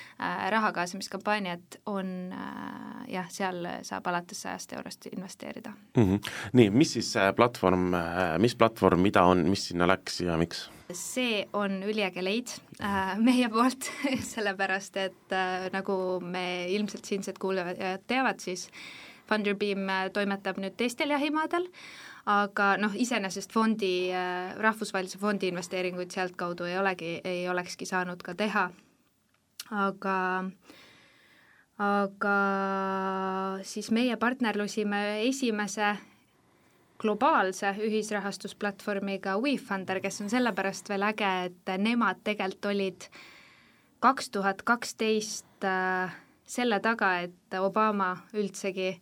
[0.49, 6.03] raha kaasamiskampaaniat, on äh, jah, seal saab alates sajast eurost investeerida mm.
[6.03, 6.31] -hmm.
[6.53, 10.69] nii, mis siis see platvorm, äh, mis platvorm, mida on, mis sinna läks ja miks?
[10.93, 12.47] see on üliäge leid
[12.81, 13.91] äh, meie poolt
[14.33, 18.69] sellepärast et äh, nagu me ilmselt siinsed kuulajad teavad, siis
[19.25, 21.63] Funderbeam toimetab nüüd teistel jahimaadel,
[22.29, 24.11] aga noh, iseenesest fondi,
[24.61, 28.69] rahvusvahelise fondi investeeringuid sealtkaudu ei olegi, ei olekski saanud ka teha
[29.71, 30.17] aga
[31.81, 32.35] aga
[33.67, 35.95] siis meie partnerlusime esimese
[37.01, 43.07] globaalse ühisrahastusplatvormiga WeFunder, kes on sellepärast veel äge, et nemad tegelikult olid
[44.03, 46.13] kaks tuhat kaksteist äh,
[46.45, 48.93] selle taga, et Obama üldsegi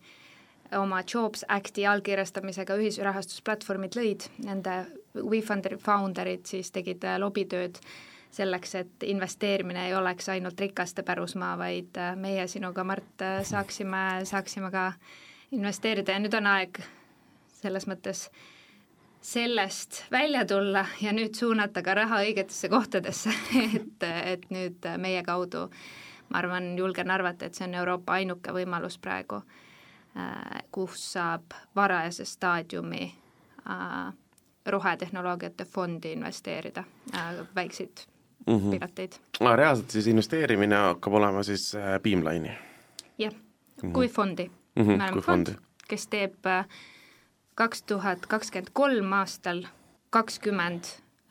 [0.80, 4.80] oma Jobs Acti allkirjastamisega ühisrahastusplatvormid lõid, nende
[5.13, 7.78] WeFunderi founder'id siis tegid äh, lobitööd
[8.34, 14.91] selleks, et investeerimine ei oleks ainult rikaste pärusmaa, vaid meie sinuga, Mart, saaksime, saaksime ka
[15.52, 16.15] investeerida.
[16.15, 16.82] Ja nüüd on aeg
[17.62, 18.26] selles mõttes
[19.24, 23.36] sellest välja tulla ja nüüd suunata ka raha õigetesse kohtadesse.
[23.78, 25.69] Et, et nüüd meie kaudu
[26.34, 29.41] ma arvan, julgen arvata, et see on Euroopa ainuke võimalus praegu,
[30.17, 33.04] äh, kus saab varajase staadiumi
[33.69, 34.13] äh,
[34.65, 38.08] rohetehnoloogiate fondi investeerida, äh, väikseid
[38.47, 38.79] mm -hmm.
[38.79, 39.13] piloteid.
[39.56, 42.51] reaalselt siis investeerimine hakkab olema siis Beamline'i?
[43.17, 43.34] jah,
[43.93, 44.84] kui fondi mm.
[44.84, 45.47] -hmm, me oleme fond,
[45.88, 46.45] kes teeb
[47.56, 49.63] kaks tuhat kakskümmend kolm aastal
[50.13, 50.84] kakskümmend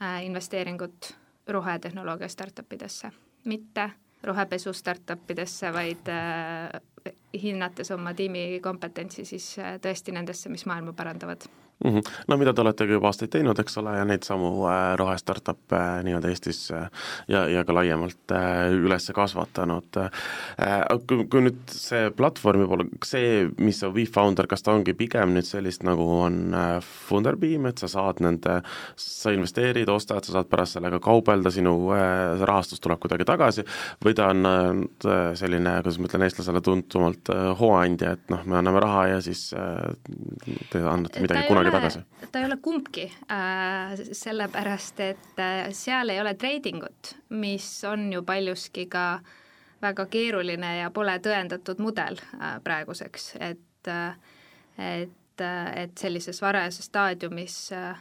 [0.03, 1.17] äh, investeeringut
[1.49, 3.11] rohetehnoloogia startup idesse,
[3.45, 3.91] mitte
[4.23, 10.93] rohepesu startup idesse, vaid äh, hinnates oma tiimi kompetentsi siis äh, tõesti nendesse, mis maailma
[10.99, 11.47] parandavad
[11.85, 11.91] mm.
[11.91, 12.03] -hmm.
[12.29, 15.79] no mida te olete ka juba aastaid teinud, eks ole, ja neid samu äh, rohe-startup'e
[15.79, 16.89] äh, nii-öelda Eestis äh,
[17.29, 18.35] ja, ja ka laiemalt
[18.73, 19.99] üles kasvatanud.
[21.07, 25.47] Kui, kui nüüd see platvormi poole, see, mis on WeFounder, kas ta ongi pigem nüüd
[25.47, 26.55] sellist, nagu on
[27.09, 28.61] Funderbeam, et sa saad nende,
[28.97, 33.65] sa investeerid, ostad, sa saad pärast sellega kaubelda, sinu rahastus tuleb kuidagi tagasi,
[34.05, 34.89] või ta on
[35.39, 39.49] selline, kuidas ma ütlen eestlasele tuntumalt hooandja, et noh, me anname raha ja siis
[40.73, 42.03] te annate midagi kunagi tagasi?
[42.33, 48.23] ta ei ole kumbki äh,, sellepärast et äh, seal ei ole treidingut, mis on ju
[48.27, 49.07] paljuski ka
[49.83, 54.15] väga keeruline ja pole tõendatud mudel äh, praeguseks, et äh,
[54.79, 57.97] et, äh, et sellises varajases staadiumis äh,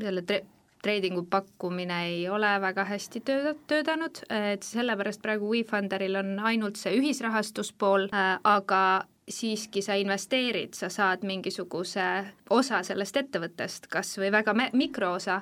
[0.00, 0.44] selle tre-,
[0.82, 6.96] treidingu pakkumine ei ole väga hästi tööd-, töötanud, et sellepärast praegu WeFunderil on ainult see
[7.00, 8.82] ühisrahastuspool äh,, aga
[9.28, 12.04] siiski sa investeerid, sa saad mingisuguse
[12.50, 15.40] osa sellest ettevõttest, kas või väga mikroosa,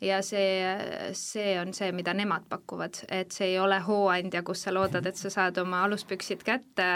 [0.00, 0.62] ja see,
[1.12, 5.18] see on see, mida nemad pakuvad, et see ei ole hooandja, kus sa loodad, et
[5.18, 6.86] sa saad oma aluspüksid kätte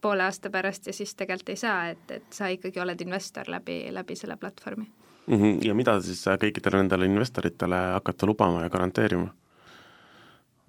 [0.00, 3.82] poole aasta pärast ja siis tegelikult ei saa, et, et sa ikkagi oled investor läbi,
[3.90, 4.86] läbi selle platvormi.
[5.30, 5.66] -hmm.
[5.66, 9.30] Ja mida siis kõikidele nendele investoritele hakata lubama ja garanteerima?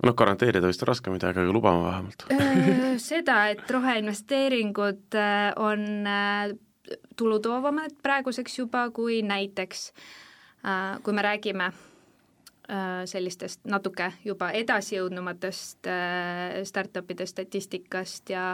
[0.03, 2.25] Noh, garanteerida vist on raske midagi, aga lubama vähemalt.
[3.01, 5.17] Seda, et roheinvesteeringud
[5.61, 5.87] on
[7.17, 9.91] tulutoovamad praeguseks juba kui näiteks,
[11.03, 11.71] kui me räägime
[13.05, 15.89] sellistest natuke juba edasijõudnumatest
[16.69, 18.53] startup'ide statistikast ja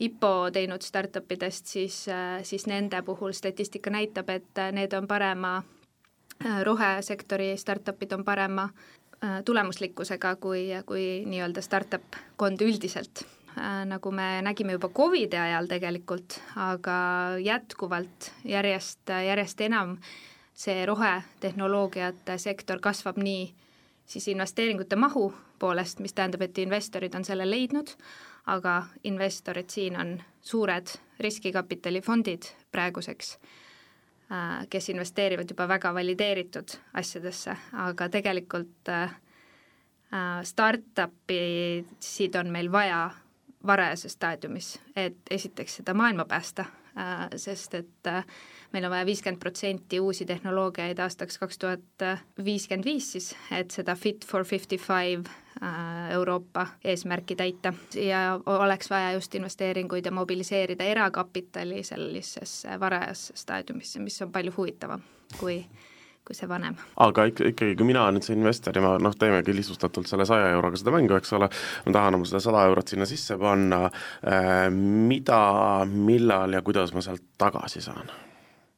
[0.00, 2.02] IPO teinud startup idest, siis,
[2.44, 5.62] siis nende puhul statistika näitab, et need on parema,
[6.68, 8.68] rohesektori startup'id on parema
[9.44, 13.24] tulemuslikkusega kui, kui nii-öelda startup kond üldiselt.
[13.56, 16.96] Äh, nagu me nägime juba Covidi ajal tegelikult, aga
[17.40, 19.96] jätkuvalt järjest, järjest enam
[20.56, 23.48] see rohetehnoloogiate sektor kasvab nii
[24.06, 27.94] siis investeeringute mahu poolest, mis tähendab, et investorid on selle leidnud,
[28.46, 33.38] aga investorid siin on suured riskikapitalifondid praeguseks.
[33.40, 33.65] Äh,
[34.70, 39.14] kes investeerivad juba väga valideeritud asjadesse, aga tegelikult äh,
[40.10, 43.10] äh, startup'isid on meil vaja
[43.66, 46.64] varajases staadiumis, et esiteks seda maailma päästa,
[47.36, 48.08] sest et
[48.72, 52.04] meil on vaja viiskümmend protsenti uusi tehnoloogiaid aastaks kaks tuhat
[52.44, 55.45] viiskümmend viis siis, et seda Fit for fifty five Äh,
[56.10, 64.22] Euroopa eesmärki täita ja oleks vaja just investeeringuid ja mobiliseerida erakapitali sellisesse varajasse staadiumisse, mis
[64.22, 65.00] on palju huvitavam
[65.40, 65.62] kui
[66.26, 66.74] kui see vanem.
[66.98, 70.26] aga ikka, ikkagi, kui mina olen nüüd see investor ja ma noh, teemegi lihtsustatult selle
[70.26, 71.48] saja euroga seda mängu, eks ole,
[71.86, 75.40] ma tahan oma seda sada eurot sinna sisse panna äh,, mida,
[75.86, 78.10] millal ja kuidas ma sealt tagasi saan?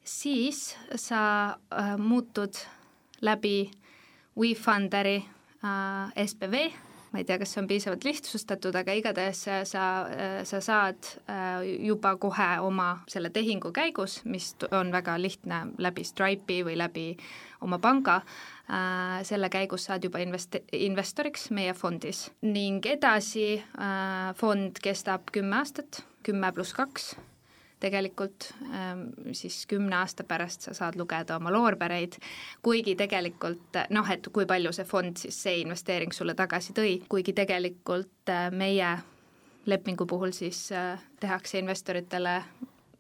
[0.05, 1.23] siis sa
[1.73, 2.61] äh, muutud
[3.25, 3.71] läbi
[4.38, 5.19] WeFunderi
[5.64, 6.55] Äh, SPV,
[7.11, 9.87] ma ei tea, kas see on piisavalt lihtsustatud, aga igatahes sa,
[10.47, 16.62] sa saad äh, juba kohe oma selle tehingu käigus, mis on väga lihtne läbi Stripe'i
[16.68, 17.09] või läbi
[17.66, 18.21] oma panga,
[18.71, 22.29] äh, selle käigus saad juba invest-, investoriks meie fondis.
[22.47, 23.57] Ning edasi
[24.38, 27.16] fond kestab kümme aastat, kümme pluss kaks
[27.81, 32.19] tegelikult ähm, siis kümne aasta pärast sa saad lugeda oma loorbereid,
[32.62, 37.35] kuigi tegelikult noh, et kui palju see fond siis, see investeering sulle tagasi tõi, kuigi
[37.37, 38.97] tegelikult äh, meie
[39.69, 42.41] lepingu puhul siis äh, tehakse investoritele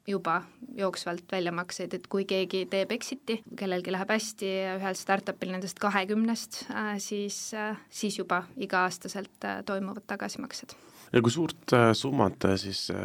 [0.08, 0.40] juba
[0.76, 6.94] jooksvalt väljamakseid, et kui keegi teeb exit'i, kellelgi läheb hästi ühel startup'il nendest kahekümnest, äh,
[7.02, 7.50] siis,
[7.90, 10.78] siis juba iga-aastaselt toimuvad tagasimaksed
[11.12, 13.02] ja kui suurt äh, summat te siis äh,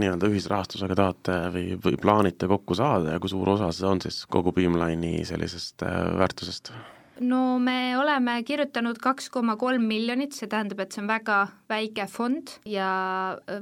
[0.00, 4.22] nii-öelda ühisrahastusega tahate või, või plaanite kokku saada ja kui suur osa see on siis
[4.30, 6.72] kogu Beamline'i sellisest äh, väärtusest?
[7.20, 11.38] no me oleme kirjutanud kaks koma kolm miljonit, see tähendab, et see on väga
[11.68, 12.88] väike fond ja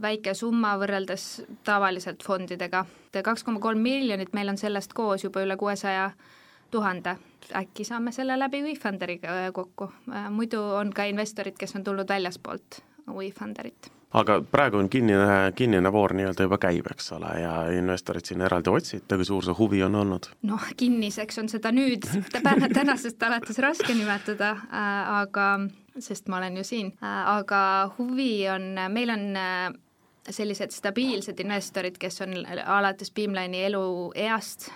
[0.02, 2.84] väike summa võrreldes tavaliselt fondidega.
[3.22, 6.10] kaks koma kolm miljonit, meil on sellest koos juba üle kuuesaja
[6.74, 7.14] tuhande,
[7.54, 9.92] äkki saame selle läbi WeFunderiga kokku,
[10.34, 16.14] muidu on ka investorid, kes on tulnud väljaspoolt WeFunderit aga praegu on kinnine, kinnine voor
[16.14, 19.98] nii-öelda juba käib, eks ole, ja investorid siin eraldi otsite, kui suur see huvi on
[19.98, 20.28] olnud?
[20.46, 22.06] noh, kinniseks on seda nüüd
[22.78, 25.48] tänasest alates raske nimetada äh,, aga,
[25.98, 27.64] sest ma olen ju siin äh,, aga
[27.98, 29.66] huvi on, meil on äh,
[30.30, 34.70] sellised stabiilsed investorid, kes on alates Beamline'i elueast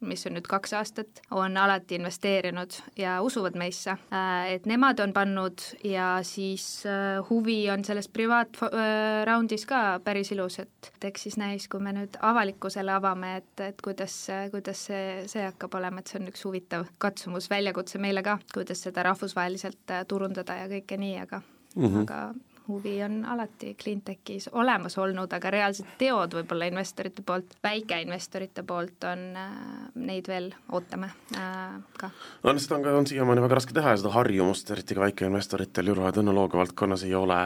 [0.00, 5.12] mis on nüüd kaks aastat, on alati investeerinud ja usuvad meisse, äh, et nemad on
[5.12, 11.68] pannud ja siis äh, huvi on selles privaatraundis ka päris ilus, et eks siis näis,
[11.68, 14.14] kui me nüüd avalikkusele avame, et, et kuidas,
[14.54, 18.84] kuidas see, see hakkab olema, et see on üks huvitav katsumus, väljakutse meile ka, kuidas
[18.86, 21.42] seda rahvusvaheliselt äh, turundada ja kõike nii, aga
[21.74, 22.06] mm, -hmm.
[22.06, 22.20] aga
[22.68, 29.22] huvi on alati cleantechis olemas olnud, aga reaalsed teod võib-olla investorite poolt, väikeinvestorite poolt on,
[29.40, 29.54] äh,
[29.96, 32.10] neid veel ootame äh, ka.
[32.44, 35.92] no seda on ka, on siiamaani väga raske teha ja seda harjumust, eriti ka väikeinvestoritel
[35.92, 37.38] juurtehnoloogia valdkonnas ei ole,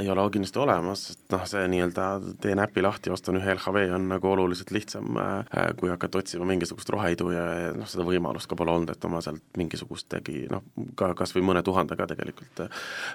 [0.00, 2.08] ei ole kindlasti olemas, et noh, see nii-öelda
[2.42, 6.90] teen äpi lahti, ostan ühe LHV on nagu oluliselt lihtsam, äh, kui hakata otsima mingisugust
[6.90, 7.46] roheidu ja
[7.78, 10.66] noh, seda võimalust ka pole olnud, et oma sealt mingisugustegi noh,
[10.98, 12.66] ka kas või mõne tuhandega tegelikult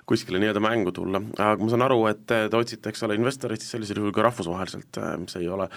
[0.07, 1.19] kuskile nii-öelda mängu tulla
[1.53, 5.01] aga ma saan aru, et te otsite, eks ole, investoreid siis sellisel juhul ka rahvusvaheliselt,
[5.01, 5.69] äh, mis ei ole,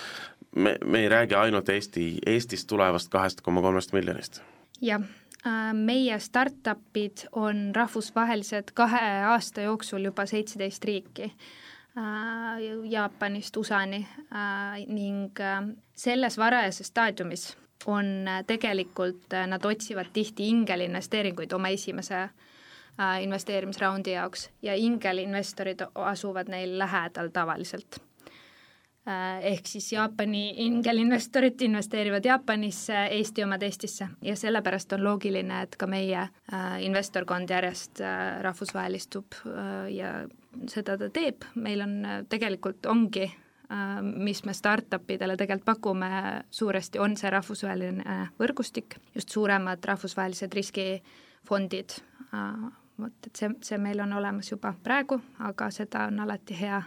[0.55, 4.43] me, me ei räägi ainult Eesti, Eestist tulevast kahest koma kolmest miljonist.
[4.83, 5.03] jah,
[5.47, 9.03] äh, meie startup'id on rahvusvahelised kahe
[9.33, 14.07] aasta jooksul juba seitseteist riiki äh, Jaapanist USA-ni
[14.87, 15.43] ning
[15.95, 17.53] selles varajases staadiumis
[17.87, 22.52] on tegelikult, nad otsivad tihti ingelinvesteeringuid oma esimese Äh,
[23.21, 27.99] investeerimisraundi jaoks ja ingelinvestorid asuvad neil lähedal tavaliselt.
[29.09, 35.77] Äh, ehk siis Jaapani ingelinvestorid investeerivad Jaapanisse, Eesti omad Eestisse ja sellepärast on loogiline, et
[35.77, 37.99] ka meie äh, investorkond järjest
[38.41, 39.41] rahvusvahelistub
[39.91, 40.13] ja
[40.71, 41.97] seda ta teeb, meil on
[42.29, 43.27] tegelikult ongi
[44.03, 46.09] mis me startup idele tegelikult pakume
[46.51, 51.97] suuresti, on see rahvusvaheline võrgustik, just suuremad rahvusvahelised riskifondid
[53.01, 56.83] vot et see, see meil on olemas juba praegu, aga seda on alati hea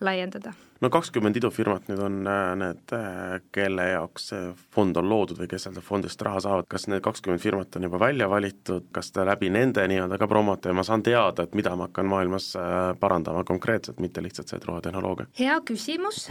[0.00, 0.52] laiendada.
[0.80, 5.48] no kakskümmend idufirmat nüüd on äh, need, äh, kelle jaoks see fond on loodud või
[5.48, 9.24] kes sealt fondist raha saavad, kas need kakskümmend firmat on juba välja valitud, kas te
[9.26, 12.90] läbi nende nii-öelda ka promote ja ma saan teada, et mida ma hakkan maailmas äh,
[13.00, 15.30] parandama konkreetselt, mitte lihtsalt see rohetehnoloogia?
[15.38, 16.26] hea küsimus,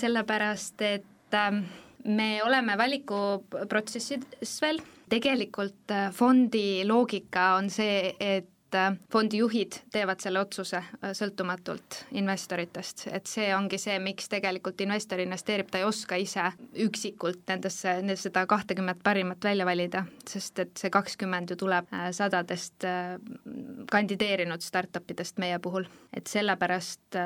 [0.00, 1.62] sellepärast et ähm,
[2.04, 4.80] me oleme valikuprotsessis veel,
[5.12, 13.06] tegelikult fondi loogika on see, et et äh, fondijuhid teevad selle otsuse äh, sõltumatult investoritest,
[13.12, 16.48] et see ongi see, miks tegelikult investor investeerib, ta ei oska ise
[16.86, 22.86] üksikult nendesse, seda kahtekümmet parimat välja valida, sest et see kakskümmend ju tuleb äh, sadadest
[23.92, 25.84] kandideerinud startup idest meie puhul.
[26.12, 27.16] et sellepärast,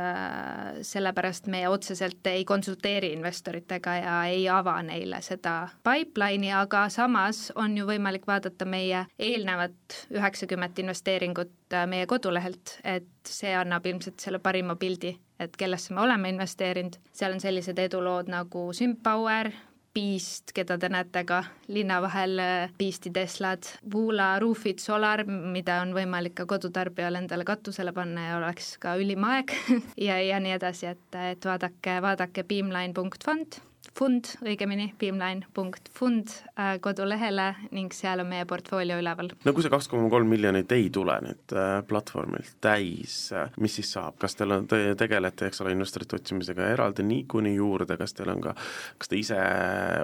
[0.86, 7.74] sellepärast meie otseselt ei konsulteeri investoritega ja ei ava neile seda pipeline'i, aga samas on
[7.76, 14.20] ju võimalik vaadata meie eelnevat üheksakümmet investeeringut, investeeringut äh, meie kodulehelt, et see annab ilmselt
[14.20, 19.50] selle parima pildi, et kellesse me oleme investeerinud, seal on sellised edulood nagu Sympower,
[19.96, 25.94] Beast, keda te näete ka linna vahel, äh, Beasti Teslad, Vula Roofit Solar, mida on
[25.96, 29.54] võimalik ka kodutarbijal endale katusele panna ja oleks ka ülim aeg
[30.08, 33.60] ja, ja nii edasi, et, et vaadake, vaadake beamline.fund
[33.96, 39.28] fund, õigemini beamline.fund äh, kodulehele ning seal on meie portfoolio üleval.
[39.44, 43.76] no kui see kaks koma kolm miljonit ei tule nüüd äh, platvormilt täis, äh, mis
[43.78, 48.16] siis saab, kas teil on, te tegelete, eks ole, investorite otsimisega eraldi niikuinii juurde, kas
[48.16, 48.56] teil on ka,
[48.98, 49.40] kas te ise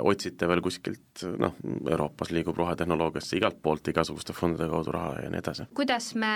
[0.03, 1.55] otsite veel kuskilt noh,
[1.91, 5.69] Euroopas liigub rohetehnoloogiasse igalt poolt igasuguste fondide kaudu raha ja nii edasi?
[5.75, 6.35] kuidas me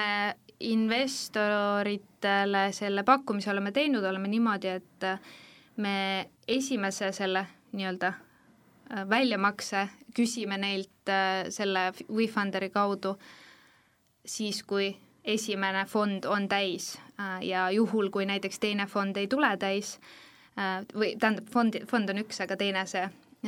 [0.66, 5.04] investoritele selle pakkumise oleme teinud, oleme niimoodi, et
[5.76, 13.16] me esimese selle nii-öelda äh, väljamakse küsime neilt äh, selle WeFunderi kaudu
[14.26, 19.56] siis, kui esimene fond on täis äh, ja juhul, kui näiteks teine fond ei tule
[19.56, 19.98] täis,
[20.96, 23.02] või tähendab, fond, fond on üks, aga teine see,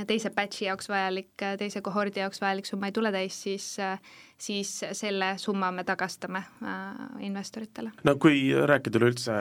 [0.07, 3.69] teise batch'i jaoks vajalik, teise kohordi jaoks vajalik summa ei tule täis, siis
[4.39, 7.91] siis selle summa me tagastame äh, investoritele.
[8.07, 9.35] no kui rääkida üleüldse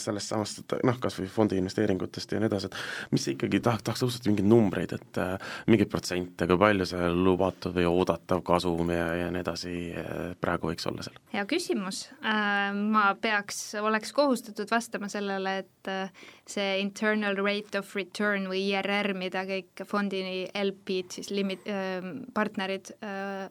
[0.00, 3.84] sellest samast, et noh, kas või fondi investeeringutest ja nii edasi, et mis ikkagi tahaks,
[3.86, 8.94] tahaks ausalt mingeid numbreid, et äh, mingeid protsente, kui palju see lubatud või oodatav kasum
[8.94, 11.20] ja, ja nii edasi äh, praegu võiks olla seal?
[11.34, 17.92] hea küsimus äh,, ma peaks, oleks kohustatud vastama sellele, et äh, see internal rate of
[17.98, 22.00] return või IRR, mida kõik fondi LP-d siis limit- äh,,
[22.34, 23.50] partnerid äh,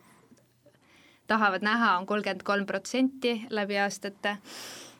[1.30, 4.36] tahavad näha on, kolmkümmend kolm protsenti läbi aastate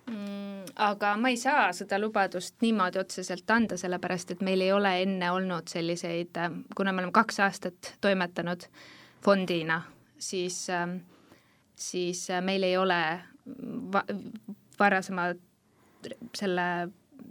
[0.10, 4.94] mm, aga ma ei saa seda lubadust niimoodi otseselt anda, sellepärast et meil ei ole
[5.04, 6.38] enne olnud selliseid,
[6.76, 8.68] kuna me oleme kaks aastat toimetanud
[9.24, 9.82] fondina,
[10.20, 10.66] siis,
[11.76, 13.02] siis meil ei ole
[13.94, 14.06] va
[14.80, 15.32] varasema
[16.38, 16.70] selle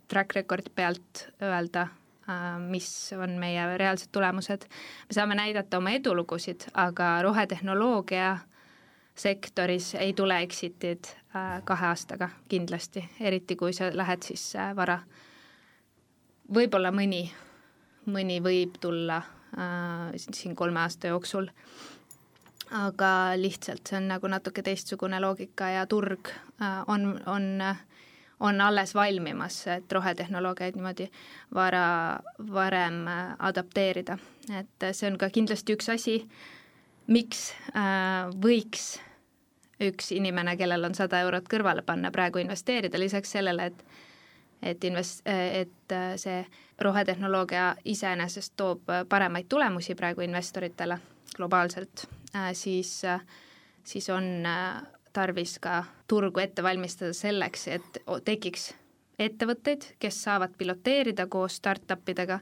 [0.08, 1.86] track record'i pealt öelda,
[2.68, 4.66] mis on meie reaalsed tulemused.
[5.08, 8.47] me saame näidata oma edulugusid, aga rohetehnoloogia äh,
[9.18, 15.00] sektoris ei tule exit'id äh, kahe aastaga kindlasti, eriti kui sa lähed siis äh, vara.
[16.54, 17.26] võib-olla mõni,
[18.06, 21.50] mõni võib tulla äh, siin kolme aasta jooksul,
[22.70, 26.30] aga lihtsalt see on nagu natuke teistsugune loogika ja turg
[26.86, 27.76] on, on
[28.40, 31.08] on alles valmimas, et rohetehnoloogiaid niimoodi
[31.54, 32.20] vara,
[32.52, 33.00] varem
[33.38, 34.18] adapteerida.
[34.60, 36.20] et see on ka kindlasti üks asi,
[37.08, 37.48] miks
[38.44, 39.00] võiks
[39.80, 43.84] üks inimene, kellel on sada eurot kõrvale panna, praegu investeerida, lisaks sellele, et
[44.62, 46.38] et invest-, et see
[46.82, 50.98] rohetehnoloogia iseenesest toob paremaid tulemusi praegu investoritele
[51.36, 52.08] globaalselt,
[52.58, 53.02] siis,
[53.84, 54.26] siis on
[55.12, 58.72] tarvis ka turgu ette valmistada selleks, et tekiks
[59.18, 62.40] ettevõtteid, kes saavad piloteerida koos startup idega,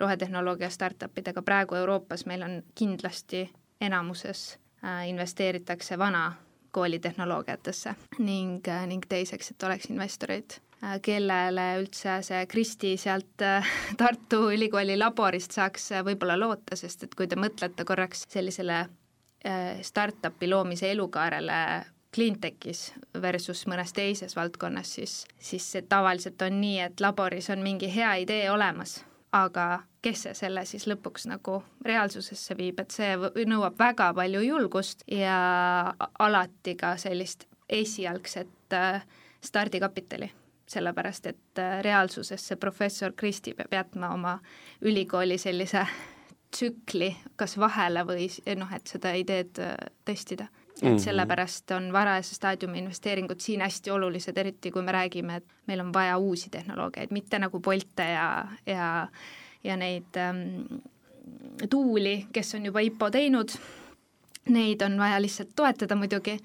[0.00, 3.46] rohetehnoloogia startup idega, praegu Euroopas meil on kindlasti
[3.80, 4.58] enamuses
[5.08, 6.32] investeeritakse vana
[6.74, 7.94] koolitehnoloogiatesse.
[8.18, 10.58] Ning, ning teiseks, et oleks investoreid,
[11.04, 13.70] kellele üldse see Kristi sealt äh,
[14.00, 19.80] Tartu Ülikooli laborist saaks äh, võib-olla loota, sest et kui te mõtlete korraks sellisele äh,
[19.82, 21.60] startup'i loomise elukaarele
[22.14, 27.90] cleantech'is versus mõnes teises valdkonnas, siis, siis see tavaliselt on nii, et laboris on mingi
[27.90, 29.00] hea idee olemas
[29.34, 33.14] aga kes see selle siis lõpuks nagu reaalsusesse viib, et see
[33.50, 35.36] nõuab väga palju julgust ja
[36.22, 39.04] alati ka sellist esialgset äh,
[39.44, 40.30] stardikapitali,
[40.70, 44.34] sellepärast et äh, reaalsuses see professor Kristi peab jätma oma
[44.82, 45.86] ülikooli sellise
[46.54, 48.28] tsükli kas vahele või
[48.60, 49.74] noh, et seda ideed äh,
[50.04, 50.46] testida
[50.82, 50.98] et -hmm.
[50.98, 55.92] sellepärast on varajase staadiumi investeeringud siin hästi olulised, eriti kui me räägime, et meil on
[55.92, 59.08] vaja uusi tehnoloogiaid, mitte nagu Bolte ja, ja
[59.64, 60.80] ja neid ähm,
[61.70, 63.54] tuuli, kes on juba IPO teinud,
[64.48, 66.36] neid on vaja lihtsalt toetada muidugi,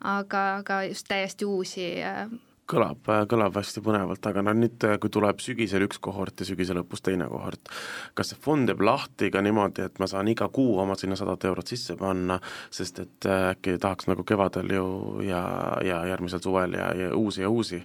[0.00, 2.26] aga, aga just täiesti uusi äh,
[2.70, 7.02] kõlab, kõlab hästi põnevalt, aga no nüüd, kui tuleb sügisel üks kohort ja sügise lõpus
[7.04, 7.70] teine kohort,
[8.16, 11.44] kas see fond jääb lahti ka niimoodi, et ma saan iga kuu oma sinna sadat
[11.50, 12.38] eurot sisse panna,
[12.74, 14.86] sest et äkki tahaks nagu kevadel ju
[15.26, 15.42] ja,
[15.84, 17.80] ja järgmisel suvel ja, ja uusi ja uusi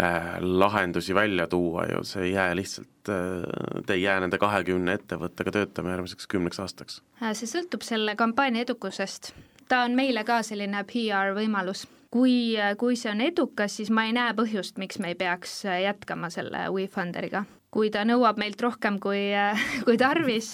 [0.00, 4.98] äh, lahendusi välja tuua ju, see ei jää lihtsalt äh, te ei jää nende kahekümne
[5.00, 7.00] ettevõttega töötama järgmiseks kümneks aastaks?
[7.22, 9.32] Äh, see sõltub selle kampaania edukusest.
[9.68, 12.34] ta on meile ka selline PR võimalus kui,
[12.78, 16.66] kui see on edukas, siis ma ei näe põhjust, miks me ei peaks jätkama selle
[16.74, 17.44] WeFunderiga.
[17.70, 19.28] kui ta nõuab meilt rohkem kui,
[19.86, 20.48] kui tarvis,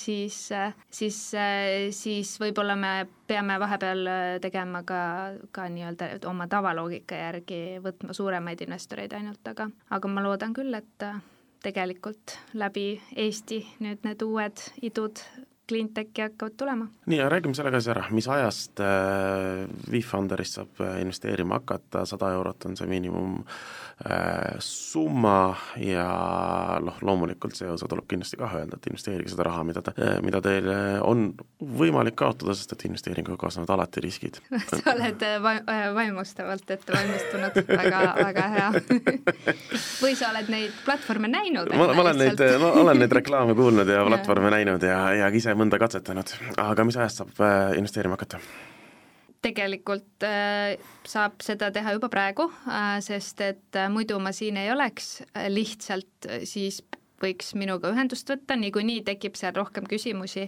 [0.00, 0.38] siis,
[0.88, 1.18] siis,
[1.92, 2.94] siis võib-olla me
[3.28, 4.08] peame vahepeal
[4.40, 5.02] tegema ka,
[5.52, 11.08] ka nii-öelda oma tavaloogika järgi, võtma suuremaid investoreid ainult, aga, aga ma loodan küll, et
[11.64, 15.20] tegelikult läbi Eesti nüüd need uued idud
[15.68, 16.88] cleantech'i hakkavad tulema.
[17.06, 22.04] nii, ja räägime selle ka siis ära, mis ajast äh, WeFunderist saab äh, investeerima hakata,
[22.08, 26.08] sada eurot on see miinimum äh, summa ja
[26.84, 30.18] noh, loomulikult see osa tuleb kindlasti ka öelda, et investeerige seda raha, mida te äh,,
[30.24, 30.68] mida teil
[31.04, 31.30] on
[31.64, 34.40] võimalik kaotada, sest et investeeringuga kaasnevad alati riskid.
[34.70, 37.58] Sa oled äh, va äh, vaimustavalt ette valmistunud.
[37.68, 38.68] Väga, väga hea.
[40.02, 41.72] Või sa oled neid platvorme näinud?
[41.74, 45.53] ma, ma olen neid, ma olen neid reklaame kuulnud ja platvorme näinud ja, ja ise
[45.58, 46.28] mõnda katsetanud,
[46.60, 48.38] aga mis ajast saab äh, investeerima hakata?
[49.44, 55.06] tegelikult äh, saab seda teha juba praegu äh,, sest et muidu ma siin ei oleks,
[55.52, 56.76] lihtsalt siis
[57.20, 60.44] võiks minuga ühendust võtta, niikuinii tekib seal rohkem küsimusi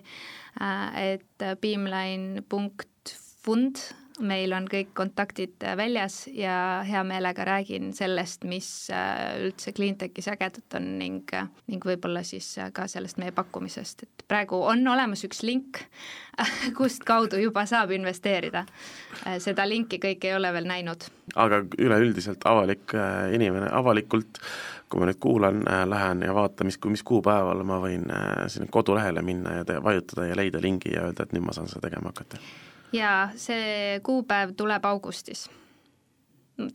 [1.00, 3.76] et beamline.fund
[4.23, 8.69] meil on kõik kontaktid väljas ja hea meelega räägin sellest, mis
[9.43, 11.33] üldse Cleantechis ägedat on ning,
[11.71, 15.83] ning võib-olla siis ka sellest meie pakkumisest, et praegu on olemas üks link,
[16.79, 18.67] kust kaudu juba saab investeerida.
[19.43, 21.09] seda linki kõik ei ole veel näinud.
[21.35, 22.95] aga üleüldiselt avalik
[23.33, 24.41] inimene, avalikult
[24.89, 28.07] kui ma nüüd kuulan, lähen ja vaatan, mis, mis kuupäeval ma võin
[28.53, 31.67] sinna kodulehele minna ja te, vajutada ja leida lingi ja öelda, et nüüd ma saan
[31.69, 32.39] seda tegema hakata
[32.93, 35.47] jaa, see kuupäev tuleb augustis.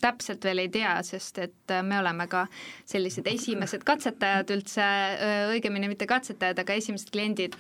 [0.02, 2.44] Täpselt veel ei tea, sest et me oleme ka
[2.86, 4.86] sellised esimesed katsetajad üldse,
[5.56, 7.58] õigemini mitte katsetajad, aga esimesed kliendid,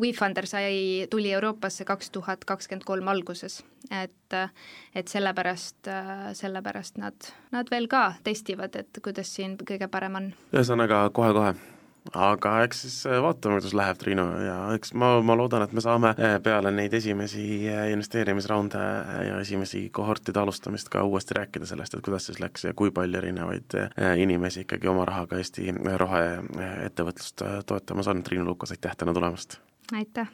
[0.00, 3.60] WeFunder sai, tuli Euroopasse kaks tuhat kakskümmend kolm alguses,
[3.90, 4.38] et
[4.96, 5.92] et sellepärast,
[6.40, 10.32] sellepärast nad, nad veel ka testivad, et kuidas siin kõige parem on.
[10.56, 11.52] ühesõnaga kohe-kohe
[12.10, 15.84] aga eks siis äh, vaatame, kuidas läheb, Triinu, ja eks ma, ma loodan, et me
[15.84, 18.82] saame äh, peale neid esimesi äh, investeerimisraunde
[19.28, 23.22] ja esimesi kohortide alustamist ka uuesti rääkida sellest, et kuidas siis läks ja kui palju
[23.22, 23.78] erinevaid
[24.18, 25.70] inimesi ikkagi oma rahaga Eesti
[26.04, 28.22] roheettevõtlust toetamas on.
[28.22, 29.60] Triinu Lukas, aitäh täna tulemast!
[29.92, 30.32] aitäh!